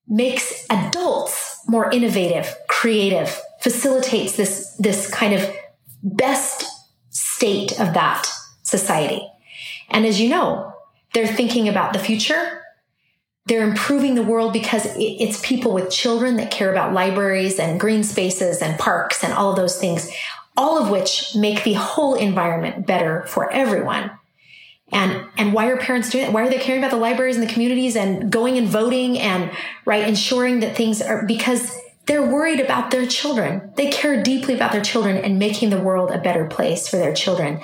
[0.08, 5.50] makes adults more innovative, creative, facilitates this, this kind of
[6.04, 6.66] best
[7.10, 8.30] state of that
[8.64, 9.28] society.
[9.90, 10.74] And as you know,
[11.14, 12.64] they're thinking about the future.
[13.46, 18.04] They're improving the world because it's people with children that care about libraries and green
[18.04, 20.12] spaces and parks and all of those things,
[20.56, 24.12] all of which make the whole environment better for everyone.
[24.94, 26.32] And, and why are parents doing it?
[26.32, 29.52] Why are they caring about the libraries and the communities and going and voting and,
[29.86, 31.76] right, ensuring that things are, because
[32.06, 33.72] they're worried about their children.
[33.76, 37.14] They care deeply about their children and making the world a better place for their
[37.14, 37.62] children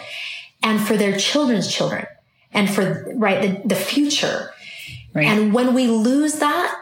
[0.63, 2.05] and for their children's children
[2.51, 4.51] and for, right, the, the future.
[5.13, 5.27] Right.
[5.27, 6.75] And when we lose that,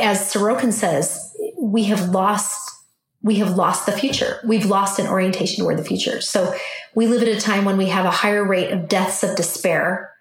[0.00, 2.65] as Sorokin says, we have lost
[3.26, 4.38] we have lost the future.
[4.44, 6.20] We've lost an orientation toward the future.
[6.20, 6.54] So
[6.94, 10.12] we live at a time when we have a higher rate of deaths of despair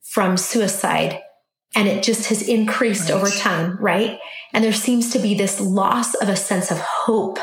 [0.00, 1.20] from suicide.
[1.74, 3.16] And it just has increased right.
[3.16, 4.18] over time, right?
[4.54, 7.38] And there seems to be this loss of a sense of hope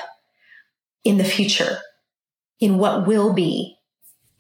[1.04, 1.78] in the future,
[2.60, 3.78] in what will be.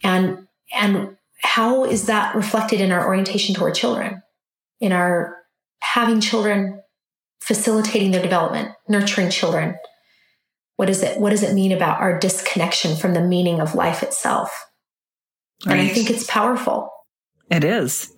[0.03, 4.23] And, and how is that reflected in our orientation toward children,
[4.79, 5.37] in our
[5.81, 6.81] having children,
[7.41, 9.77] facilitating their development, nurturing children?
[10.77, 14.01] What is it what does it mean about our disconnection from the meaning of life
[14.01, 14.49] itself
[15.65, 15.73] right.
[15.73, 16.89] and i think it's powerful
[17.51, 18.13] it is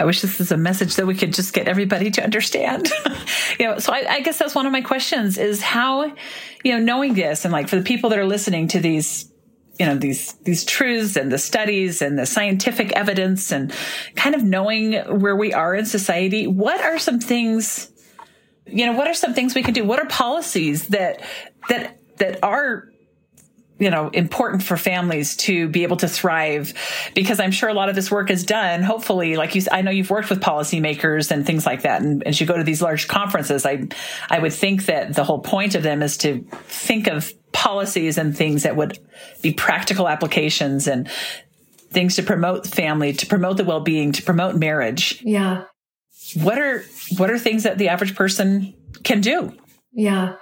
[0.00, 2.88] I wish this is a message that we could just get everybody to understand.
[3.58, 6.04] you know, so I, I guess that's one of my questions is how,
[6.62, 9.28] you know, knowing this and like for the people that are listening to these
[9.78, 13.72] you know these these truths and the studies and the scientific evidence and
[14.16, 17.90] kind of knowing where we are in society what are some things
[18.66, 21.22] you know what are some things we can do what are policies that
[21.68, 22.88] that that are
[23.78, 26.74] you know important for families to be able to thrive
[27.14, 29.90] because i'm sure a lot of this work is done hopefully like you i know
[29.90, 33.06] you've worked with policymakers and things like that and as you go to these large
[33.06, 33.86] conferences i
[34.30, 38.36] i would think that the whole point of them is to think of policies and
[38.36, 38.98] things that would
[39.42, 41.08] be practical applications and
[41.90, 45.22] things to promote family to promote the well-being to promote marriage.
[45.24, 45.64] Yeah.
[46.34, 46.84] What are
[47.16, 49.54] what are things that the average person can do?
[49.92, 50.34] Yeah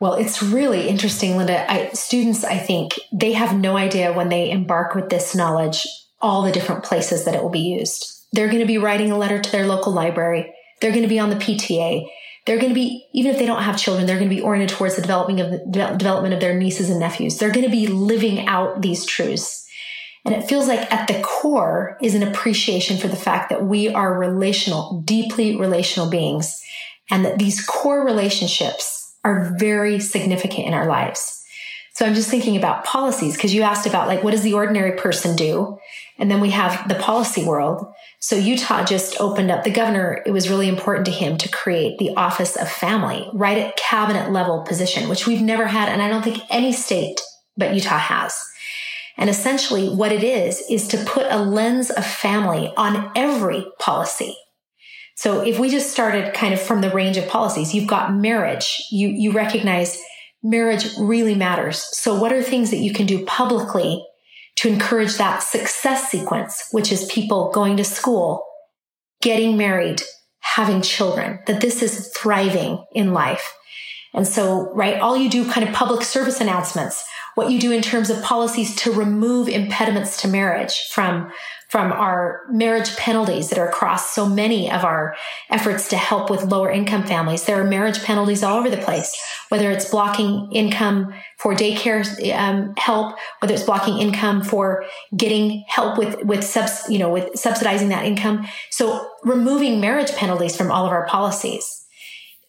[0.00, 1.70] well, it's really interesting, Linda.
[1.70, 5.86] I, students, I think, they have no idea when they embark with this knowledge,
[6.20, 8.26] all the different places that it will be used.
[8.32, 10.54] They're going to be writing a letter to their local library.
[10.80, 12.06] They're going to be on the PTA.
[12.46, 14.76] They're going to be, even if they don't have children, they're going to be oriented
[14.76, 17.38] towards the developing of the development of their nieces and nephews.
[17.38, 19.66] They're going to be living out these truths.
[20.24, 23.88] And it feels like at the core is an appreciation for the fact that we
[23.88, 26.62] are relational, deeply relational beings,
[27.10, 31.44] and that these core relationships are very significant in our lives.
[31.94, 34.92] So I'm just thinking about policies because you asked about like, what does the ordinary
[34.96, 35.78] person do?
[36.16, 37.92] And then we have the policy world.
[38.20, 40.22] So Utah just opened up the governor.
[40.24, 44.30] It was really important to him to create the office of family right at cabinet
[44.30, 45.88] level position, which we've never had.
[45.88, 47.20] And I don't think any state
[47.56, 48.40] but Utah has.
[49.16, 54.36] And essentially what it is, is to put a lens of family on every policy.
[55.18, 58.80] So if we just started kind of from the range of policies, you've got marriage.
[58.92, 60.00] You, you recognize
[60.44, 61.84] marriage really matters.
[61.90, 64.06] So what are things that you can do publicly
[64.58, 68.46] to encourage that success sequence, which is people going to school,
[69.20, 70.02] getting married,
[70.38, 73.56] having children, that this is thriving in life.
[74.14, 77.04] And so, right, all you do kind of public service announcements,
[77.34, 81.32] what you do in terms of policies to remove impediments to marriage from
[81.68, 85.14] from our marriage penalties that are across so many of our
[85.50, 87.44] efforts to help with lower income families.
[87.44, 89.14] There are marriage penalties all over the place,
[89.50, 92.04] whether it's blocking income for daycare
[92.34, 97.38] um, help, whether it's blocking income for getting help with with subs, you know, with
[97.38, 98.46] subsidizing that income.
[98.70, 101.84] So removing marriage penalties from all of our policies.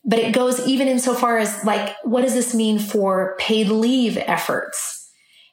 [0.05, 4.98] But it goes even insofar as like, what does this mean for paid leave efforts?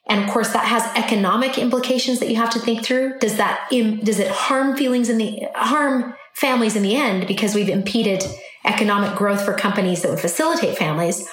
[0.09, 3.19] And of course, that has economic implications that you have to think through.
[3.19, 7.69] Does that, does it harm feelings in the, harm families in the end because we've
[7.69, 8.23] impeded
[8.65, 11.27] economic growth for companies that would facilitate families?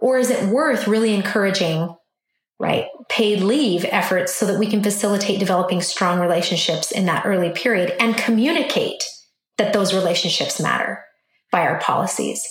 [0.00, 1.94] Or is it worth really encouraging,
[2.58, 7.50] right, paid leave efforts so that we can facilitate developing strong relationships in that early
[7.50, 9.02] period and communicate
[9.56, 11.04] that those relationships matter
[11.50, 12.44] by our policies?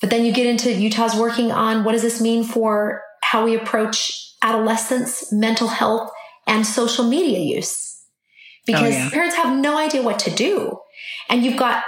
[0.00, 3.56] But then you get into Utah's working on what does this mean for how we
[3.56, 6.10] approach adolescents, mental health,
[6.46, 7.94] and social media use.
[7.98, 9.10] Oh, because oh, yeah.
[9.10, 10.78] parents have no idea what to do.
[11.28, 11.84] And you've got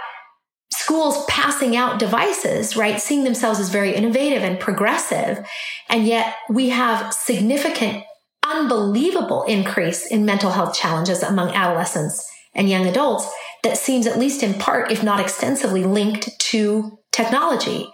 [0.72, 3.00] schools passing out devices, right?
[3.00, 5.46] Seeing themselves as very innovative and progressive.
[5.88, 8.04] And yet we have significant,
[8.46, 13.28] unbelievable increase in mental health challenges among adolescents and young adults
[13.62, 17.88] that seems at least in part, if not extensively linked to technology.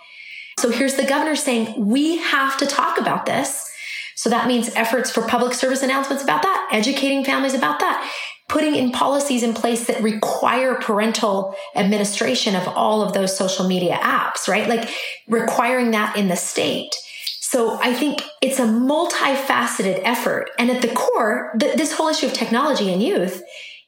[0.59, 3.69] So here's the governor saying, we have to talk about this.
[4.17, 8.11] So that means efforts for public service announcements about that, educating families about that,
[8.49, 13.97] putting in policies in place that require parental administration of all of those social media
[13.97, 14.69] apps, right?
[14.69, 14.89] Like
[15.29, 16.95] requiring that in the state.
[17.41, 20.51] So I think it's a multifaceted effort.
[20.59, 23.43] And at the core, th- this whole issue of technology and youth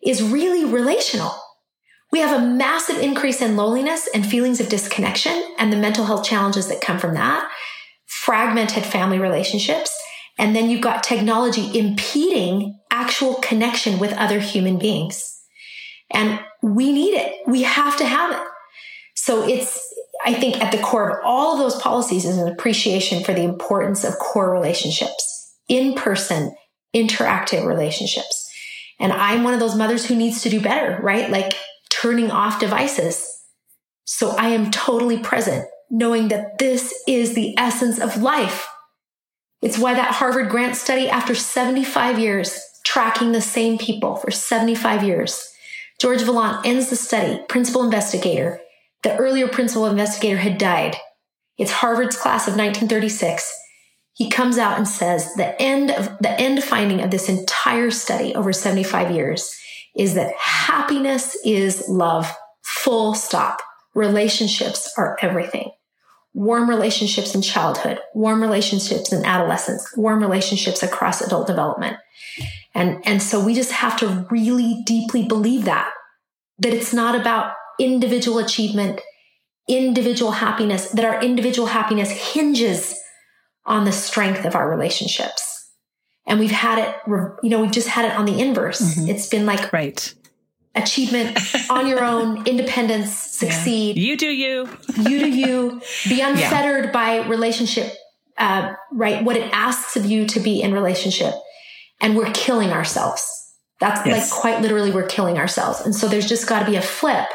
[0.04, 1.34] is really relational.
[2.12, 6.24] We have a massive increase in loneliness and feelings of disconnection and the mental health
[6.24, 7.50] challenges that come from that,
[8.06, 9.96] fragmented family relationships,
[10.38, 15.40] and then you've got technology impeding actual connection with other human beings.
[16.10, 17.34] And we need it.
[17.46, 18.46] We have to have it.
[19.14, 19.82] So it's,
[20.24, 23.42] I think at the core of all of those policies is an appreciation for the
[23.42, 26.54] importance of core relationships, in person,
[26.94, 28.50] interactive relationships.
[28.98, 31.30] And I'm one of those mothers who needs to do better, right?
[31.30, 31.54] Like
[31.90, 33.26] turning off devices.
[34.04, 38.68] So I am totally present, knowing that this is the essence of life.
[39.62, 45.02] It's why that Harvard grant study, after 75 years, tracking the same people for 75
[45.02, 45.52] years,
[45.98, 48.60] George Vaillant ends the study, principal investigator.
[49.02, 50.96] The earlier principal investigator had died.
[51.58, 53.50] It's Harvard's class of 1936.
[54.12, 58.34] He comes out and says the end of the end finding of this entire study
[58.34, 59.54] over 75 years
[59.94, 62.30] is that happiness is love,
[62.62, 63.60] full stop.
[63.94, 65.70] Relationships are everything.
[66.36, 71.96] Warm relationships in childhood, warm relationships in adolescence, warm relationships across adult development.
[72.74, 75.90] And, and so we just have to really deeply believe that,
[76.58, 79.00] that it's not about individual achievement,
[79.66, 82.94] individual happiness, that our individual happiness hinges
[83.64, 85.70] on the strength of our relationships.
[86.26, 86.94] And we've had it,
[87.42, 88.82] you know, we've just had it on the inverse.
[88.82, 89.08] Mm-hmm.
[89.08, 90.14] It's been like, right.
[90.76, 91.38] Achievement
[91.70, 93.96] on your own, independence, succeed.
[93.96, 94.02] Yeah.
[94.02, 94.68] You do you.
[94.96, 95.82] you do you.
[96.08, 96.92] Be unfettered yeah.
[96.92, 97.92] by relationship,
[98.38, 99.24] uh, right?
[99.24, 101.34] What it asks of you to be in relationship.
[102.00, 103.26] And we're killing ourselves.
[103.80, 104.30] That's yes.
[104.30, 105.80] like quite literally, we're killing ourselves.
[105.80, 107.26] And so there's just got to be a flip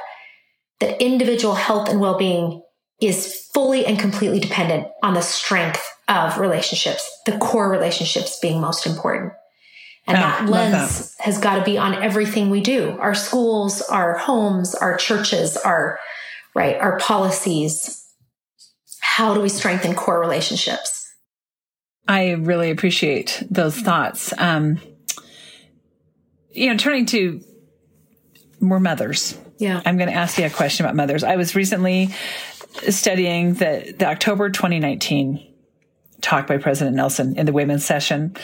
[0.80, 2.62] that individual health and well being
[3.02, 8.86] is fully and completely dependent on the strength of relationships, the core relationships being most
[8.86, 9.34] important.
[10.08, 11.24] And oh, that lens that.
[11.26, 16.00] has got to be on everything we do our schools, our homes, our churches, our,
[16.56, 17.98] right, our policies.
[19.00, 21.14] How do we strengthen core relationships?
[22.08, 24.34] I really appreciate those thoughts.
[24.38, 24.80] Um,
[26.52, 27.42] you know, turning to
[28.60, 29.38] more mothers.
[29.58, 29.82] Yeah.
[29.86, 31.24] I'm going to ask you a question about mothers.
[31.24, 32.10] I was recently
[32.90, 35.51] studying the, the October 2019
[36.22, 38.36] talk by President Nelson in the women's session.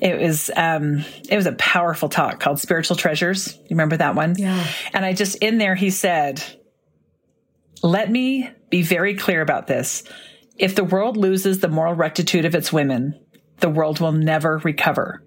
[0.00, 3.54] It was um, it was a powerful talk called Spiritual Treasures.
[3.54, 4.34] You remember that one?
[4.36, 4.66] Yeah.
[4.92, 6.42] And I just in there he said,
[7.82, 10.02] "Let me be very clear about this.
[10.56, 13.18] If the world loses the moral rectitude of its women,
[13.58, 15.24] the world will never recover."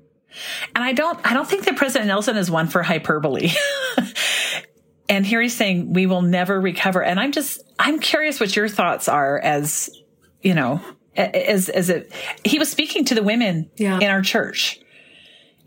[0.76, 3.52] And I don't I don't think that President Nelson is one for hyperbole.
[5.10, 7.04] and here he's saying we will never recover.
[7.04, 9.90] And I'm just I'm curious what your thoughts are as
[10.42, 10.82] you know
[11.16, 12.06] as as a
[12.44, 14.00] he was speaking to the women yeah.
[14.00, 14.80] in our church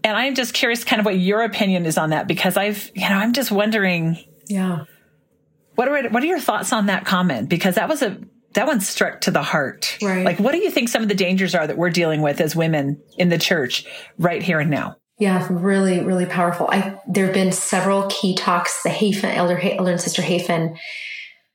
[0.03, 3.09] and i'm just curious kind of what your opinion is on that because i've you
[3.09, 4.18] know i'm just wondering
[4.49, 4.84] yeah
[5.74, 8.18] what are what are your thoughts on that comment because that was a
[8.55, 11.14] that one struck to the heart right like what do you think some of the
[11.14, 13.84] dangers are that we're dealing with as women in the church
[14.18, 16.68] right here and now yeah, really, really powerful.
[16.70, 18.82] I there have been several key talks.
[18.82, 20.76] The Hafen, Elder, Elder and Sister Hafen,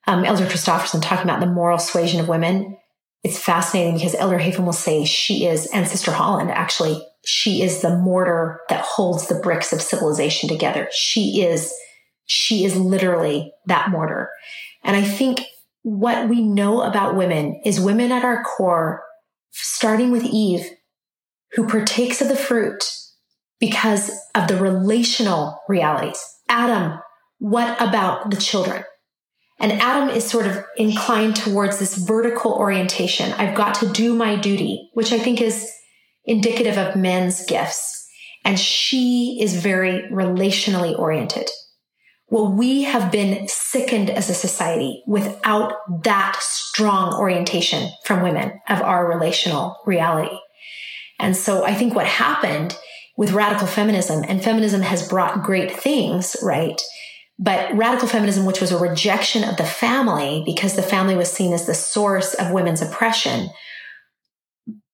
[0.08, 2.78] um, Elder Christofferson talking about the moral suasion of women
[3.24, 7.82] it's fascinating because Elder Hafen will say she is, and Sister Holland actually, she is
[7.82, 10.88] the mortar that holds the bricks of civilization together.
[10.92, 11.72] She is,
[12.26, 14.30] she is literally that mortar.
[14.84, 15.42] And I think
[15.84, 19.04] what we know about women is women at our core,
[19.52, 20.68] starting with Eve,
[21.54, 22.84] who partakes of the fruit
[23.60, 26.24] because of the relational realities.
[26.50, 27.00] Adam,
[27.38, 28.84] what about the children?
[29.62, 33.32] And Adam is sort of inclined towards this vertical orientation.
[33.34, 35.72] I've got to do my duty, which I think is
[36.26, 38.10] indicative of men's gifts.
[38.44, 41.48] And she is very relationally oriented.
[42.28, 48.82] Well, we have been sickened as a society without that strong orientation from women of
[48.82, 50.36] our relational reality.
[51.20, 52.76] And so I think what happened
[53.16, 56.82] with radical feminism, and feminism has brought great things, right?
[57.44, 61.54] But radical feminism, which was a rejection of the family because the family was seen
[61.54, 63.50] as the source of women's oppression,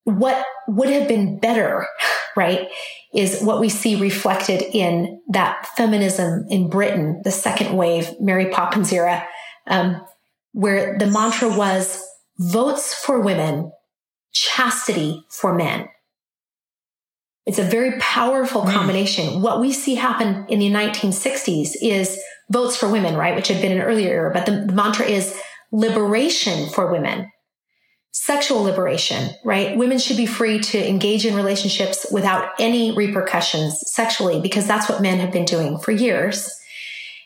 [0.04, 1.86] what would have been better,
[2.36, 2.68] right,
[3.14, 8.92] is what we see reflected in that feminism in Britain, the second wave, Mary Poppins
[8.92, 9.26] era,
[9.66, 10.02] um,
[10.52, 12.02] where the mantra was
[12.38, 13.70] votes for women,
[14.32, 15.88] chastity for men.
[17.48, 18.70] It's a very powerful hmm.
[18.70, 19.26] combination.
[19.26, 19.40] Mm.
[19.40, 22.20] What we see happen in the 1960s is
[22.50, 23.34] votes for women, right?
[23.34, 25.34] Which had been an earlier era, but the, the mantra is
[25.72, 27.30] liberation for women,
[28.12, 29.78] sexual liberation, right?
[29.78, 35.00] Women should be free to engage in relationships without any repercussions sexually because that's what
[35.00, 36.50] men have been doing for years.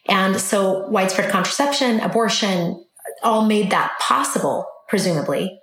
[0.08, 2.84] And so widespread contraception, abortion,
[3.24, 5.58] all made that possible, presumably.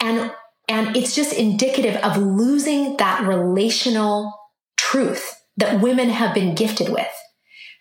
[0.00, 0.32] And,
[0.70, 4.32] and it's just indicative of losing that relational
[4.76, 7.12] truth that women have been gifted with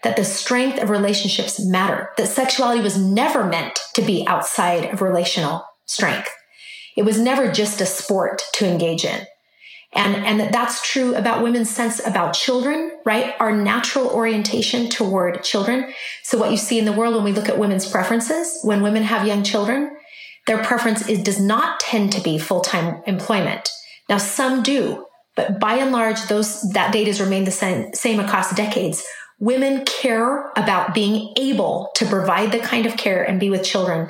[0.03, 5.01] that the strength of relationships matter, that sexuality was never meant to be outside of
[5.01, 6.29] relational strength.
[6.95, 9.25] It was never just a sport to engage in.
[9.93, 13.35] And, and that that's true about women's sense about children, right?
[13.39, 15.91] Our natural orientation toward children.
[16.23, 19.03] So what you see in the world when we look at women's preferences, when women
[19.03, 19.97] have young children,
[20.49, 23.69] their preference is, does not tend to be full-time employment.
[24.09, 28.19] Now some do, but by and large, those, that data has remained the same, same
[28.19, 29.05] across decades
[29.39, 34.09] women care about being able to provide the kind of care and be with children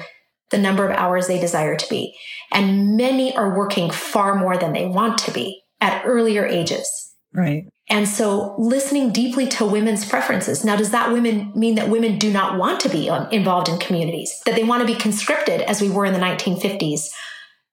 [0.49, 2.15] the number of hours they desire to be.
[2.51, 7.08] And many are working far more than they want to be at earlier ages.
[7.33, 7.67] Right.
[7.89, 10.63] And so listening deeply to women's preferences.
[10.63, 13.79] Now, does that women mean that women do not want to be um, involved in
[13.79, 17.07] communities, that they want to be conscripted as we were in the 1950s,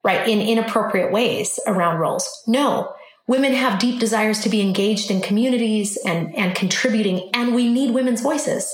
[0.02, 0.26] right?
[0.26, 2.28] In inappropriate ways around roles?
[2.46, 2.94] No.
[3.28, 7.92] Women have deep desires to be engaged in communities and, and contributing, and we need
[7.92, 8.72] women's voices.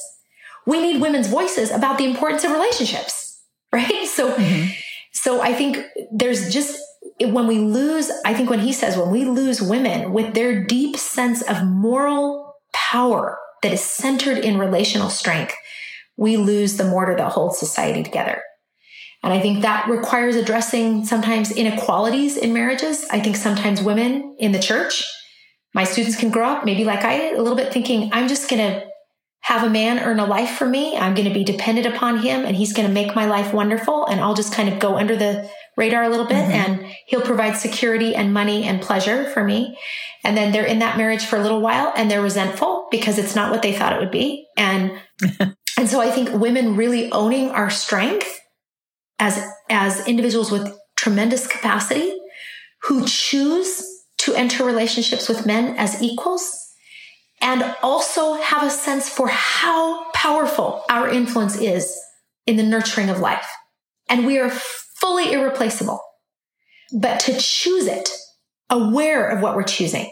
[0.67, 4.07] We need women's voices about the importance of relationships, right?
[4.07, 4.71] So, mm-hmm.
[5.13, 5.79] so I think
[6.13, 6.79] there's just
[7.27, 10.97] when we lose, I think when he says, when we lose women with their deep
[10.97, 15.55] sense of moral power that is centered in relational strength,
[16.17, 18.43] we lose the mortar that holds society together.
[19.23, 23.07] And I think that requires addressing sometimes inequalities in marriages.
[23.11, 25.05] I think sometimes women in the church,
[25.75, 28.51] my students can grow up maybe like I did, a little bit thinking, I'm just
[28.51, 28.87] going to
[29.43, 30.97] have a man earn a life for me.
[30.97, 34.07] I'm going to be dependent upon him and he's going to make my life wonderful.
[34.07, 36.53] And I'll just kind of go under the radar a little bit mm-hmm.
[36.53, 39.77] and he'll provide security and money and pleasure for me.
[40.25, 43.35] And then they're in that marriage for a little while and they're resentful because it's
[43.35, 44.47] not what they thought it would be.
[44.57, 44.93] And,
[45.41, 48.41] and so I think women really owning our strength
[49.19, 52.13] as, as individuals with tremendous capacity
[52.83, 53.83] who choose
[54.19, 56.59] to enter relationships with men as equals
[57.41, 61.99] and also have a sense for how powerful our influence is
[62.47, 63.49] in the nurturing of life.
[64.09, 64.51] And we are
[65.03, 66.01] fully irreplaceable.
[66.93, 68.09] But to choose it,
[68.71, 70.11] aware of what we're choosing,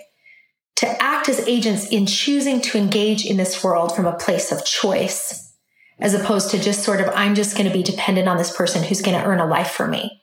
[0.77, 4.65] to act as agents in choosing to engage in this world from a place of
[4.65, 5.55] choice,
[5.99, 8.83] as opposed to just sort of, I'm just going to be dependent on this person
[8.83, 10.23] who's going to earn a life for me.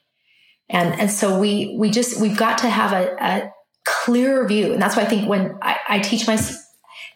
[0.68, 3.52] And, and so we, we just, we've got to have a, a
[3.86, 4.72] clearer view.
[4.72, 6.38] And that's why I think when I, I teach my,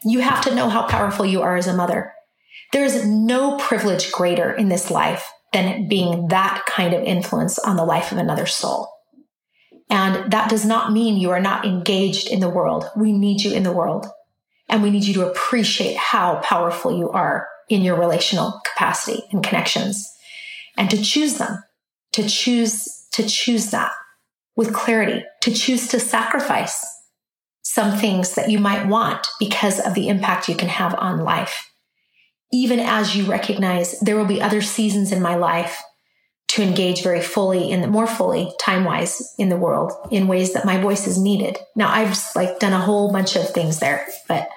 [0.04, 2.12] you have to know how powerful you are as a mother.
[2.72, 7.84] There's no privilege greater in this life than being that kind of influence on the
[7.84, 8.88] life of another soul.
[9.90, 12.86] And that does not mean you are not engaged in the world.
[12.96, 14.06] We need you in the world.
[14.68, 19.44] And we need you to appreciate how powerful you are in your relational capacity and
[19.44, 20.10] connections
[20.78, 21.62] and to choose them,
[22.12, 23.92] to choose, to choose that
[24.56, 26.84] with clarity, to choose to sacrifice
[27.62, 31.71] some things that you might want because of the impact you can have on life
[32.52, 35.82] even as you recognize there will be other seasons in my life
[36.48, 40.52] to engage very fully in the more fully time wise in the world in ways
[40.52, 41.58] that my voice is needed.
[41.74, 44.48] Now I've like done a whole bunch of things there, but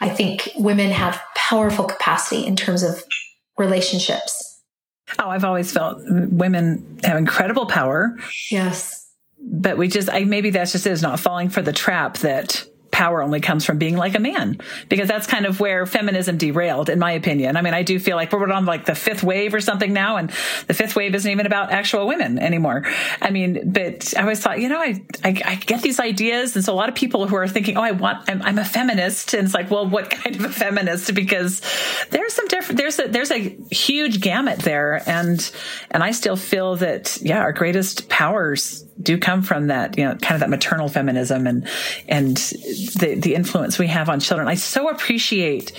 [0.00, 3.02] I think women have powerful capacity in terms of
[3.56, 4.60] relationships.
[5.18, 8.16] Oh, I've always felt women have incredible power.
[8.50, 9.06] Yes.
[9.40, 12.66] But we just, I, maybe that's just is not falling for the trap that
[12.98, 16.88] power only comes from being like a man because that's kind of where feminism derailed
[16.88, 17.56] in my opinion.
[17.56, 20.16] I mean i do feel like we're on like the fifth wave or something now
[20.16, 20.30] and
[20.66, 22.82] the fifth wave isn't even about actual women anymore.
[23.22, 26.64] I mean but i always thought you know i i, I get these ideas and
[26.64, 29.32] so a lot of people who are thinking oh i want I'm, I'm, a feminist
[29.32, 31.14] and it's like well what kind of a feminist?
[31.14, 31.62] Because
[32.10, 35.38] there's some different there's a there's a huge gamut there and
[35.92, 40.14] and i still feel that yeah our greatest powers do come from that, you know,
[40.16, 41.68] kind of that maternal feminism and,
[42.08, 42.36] and
[42.94, 44.48] the, the influence we have on children.
[44.48, 45.72] I so appreciate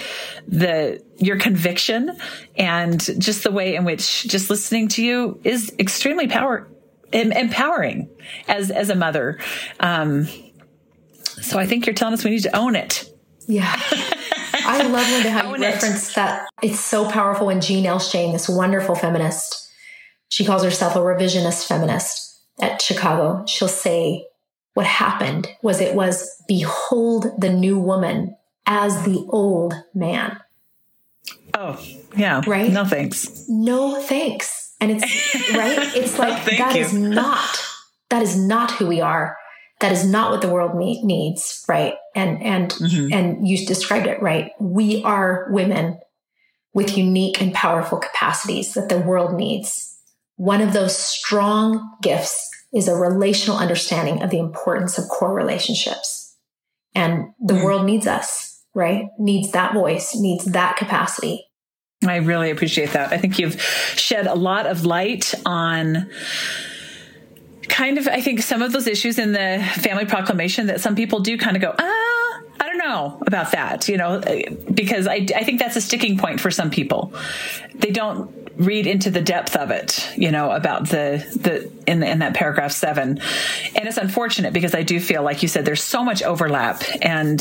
[0.48, 2.18] the, your conviction
[2.58, 6.68] and just the way in which just listening to you is extremely power,
[7.12, 8.10] empowering
[8.48, 9.40] as, as a mother.
[9.80, 10.28] Um,
[11.42, 13.12] so I think you're telling us we need to own it.
[13.48, 13.74] Yeah.
[14.54, 16.48] I love Linda how you reference that.
[16.62, 19.68] It's so powerful when Jean Elshtain, this wonderful feminist,
[20.30, 22.30] she calls herself a revisionist feminist
[22.62, 24.26] at Chicago, she'll say,
[24.80, 28.34] what happened was it was behold the new woman
[28.66, 30.40] as the old man.
[31.54, 31.78] Oh,
[32.16, 32.42] yeah.
[32.48, 32.72] Right?
[32.72, 33.44] No thanks.
[33.50, 34.74] No thanks.
[34.80, 35.78] And it's right?
[35.98, 36.82] It's like no, that you.
[36.82, 37.62] is not
[38.08, 39.36] that is not who we are.
[39.82, 41.96] That is not what the world needs, right?
[42.16, 43.12] And and mm-hmm.
[43.12, 44.54] and you described it right.
[44.62, 46.00] We are women
[46.74, 49.98] with unique and powerful capacities that the world needs.
[50.38, 56.36] One of those strong gifts is a relational understanding of the importance of core relationships.
[56.96, 57.64] And the mm.
[57.64, 59.08] world needs us, right?
[59.18, 61.46] Needs that voice, needs that capacity.
[62.06, 63.12] I really appreciate that.
[63.12, 66.10] I think you've shed a lot of light on
[67.68, 71.20] kind of, I think, some of those issues in the family proclamation that some people
[71.20, 74.22] do kind of go, ah, I don't know about that, you know,
[74.74, 77.14] because I, I think that's a sticking point for some people.
[77.76, 82.10] They don't read into the depth of it, you know, about the the in the,
[82.10, 83.20] in that paragraph seven,
[83.76, 87.40] and it's unfortunate because I do feel like you said there's so much overlap, and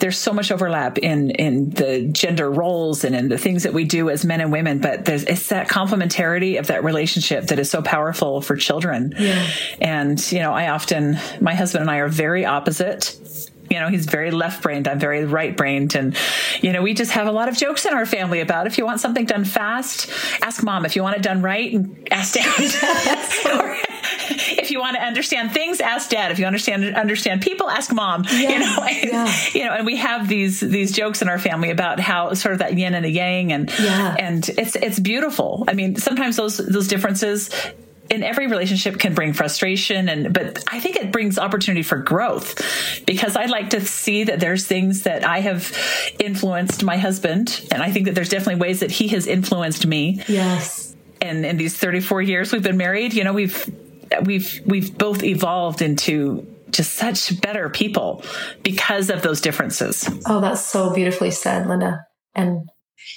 [0.00, 3.84] there's so much overlap in in the gender roles and in the things that we
[3.84, 7.70] do as men and women, but there's it's that complementarity of that relationship that is
[7.70, 9.14] so powerful for children.
[9.16, 9.46] Yeah.
[9.80, 13.16] And you know, I often my husband and I are very opposite
[13.72, 14.86] You know, he's very left brained.
[14.86, 15.94] I'm very right brained.
[15.94, 16.14] And,
[16.60, 18.84] you know, we just have a lot of jokes in our family about if you
[18.84, 20.10] want something done fast,
[20.42, 20.84] ask mom.
[20.84, 21.74] If you want it done right,
[22.10, 22.44] ask dad.
[24.58, 26.30] if you want to understand things, ask dad.
[26.32, 28.24] If you understand understand people, ask mom.
[28.30, 29.34] Yeah, you know, and, yeah.
[29.54, 32.58] you know, and we have these these jokes in our family about how sort of
[32.58, 34.16] that yin and the yang, and Yeah.
[34.18, 35.64] and it's it's beautiful.
[35.66, 37.50] I mean, sometimes those those differences
[38.12, 42.48] in every relationship can bring frustration and but I think it brings opportunity for growth
[43.06, 45.62] because I like to see that there's things that I have
[46.18, 50.22] influenced my husband and I think that there's definitely ways that he has influenced me
[50.28, 50.94] Yes.
[51.20, 53.58] and in these 34 years we've been married you know we've
[54.24, 58.22] we've we've both evolved into just such better people
[58.62, 62.00] because of those differences Oh, that's so beautifully said, Linda.
[62.34, 62.68] And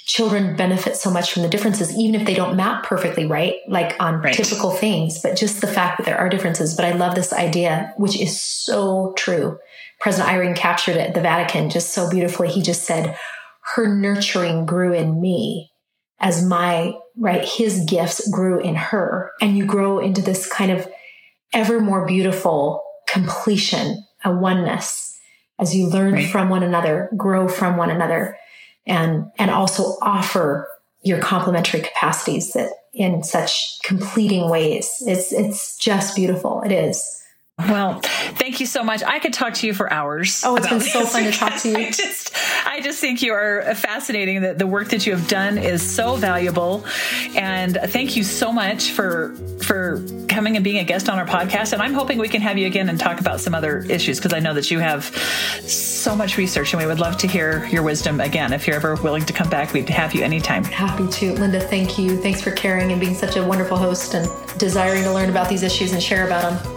[0.06, 3.96] children benefit so much from the differences, even if they don't map perfectly right, like
[4.00, 4.34] on Right.
[4.34, 6.76] typical things, but just the fact that there are differences.
[6.76, 9.58] But I love this idea, which is so true.
[10.00, 12.50] President Eyring captured it at the Vatican just so beautifully.
[12.50, 13.18] He just said,
[13.76, 15.72] her nurturing grew in me
[16.20, 19.32] as my, right, his gifts grew in her.
[19.42, 20.88] And you grow into this kind of
[21.54, 25.18] ever more beautiful completion, a oneness
[25.60, 26.30] as you learn Right.
[26.30, 28.38] from one another, grow from one another,
[28.86, 30.68] and and also offer
[31.02, 34.90] your complementary capacities that in such completing ways.
[35.06, 36.62] It's it's just beautiful.
[36.62, 37.22] It is.
[37.58, 39.02] Well, thank you so much.
[39.02, 40.44] I could talk to you for hours.
[40.46, 41.78] Oh, it's been so fun to talk to you.
[41.78, 42.36] I just,
[42.66, 44.42] I just think you are fascinating.
[44.42, 46.86] That the work that you have done is so valuable,
[47.34, 49.34] and thank you so much for
[49.64, 51.72] for coming and being a guest on our podcast.
[51.72, 54.34] And I'm hoping we can have you again and talk about some other issues because
[54.34, 55.06] I know that you have
[55.66, 58.52] so much research, and we would love to hear your wisdom again.
[58.52, 60.66] If you're ever willing to come back, we'd have you anytime.
[60.66, 61.34] Happy to.
[61.36, 62.18] Linda, thank you.
[62.18, 64.28] Thanks for caring and being such a wonderful host and
[64.60, 66.75] desiring to learn about these issues and share about them.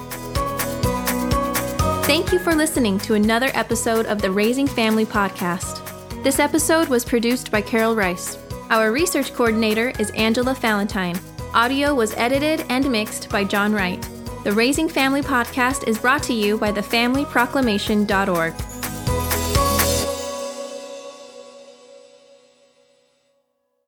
[2.08, 5.84] Thank you for listening to another episode of the Raising Family podcast.
[6.24, 8.38] This episode was produced by Carol Rice.
[8.70, 11.20] Our research coordinator is Angela Valentine.
[11.52, 14.00] Audio was edited and mixed by John Wright.
[14.42, 18.67] The Raising Family podcast is brought to you by thefamilyproclamation.org.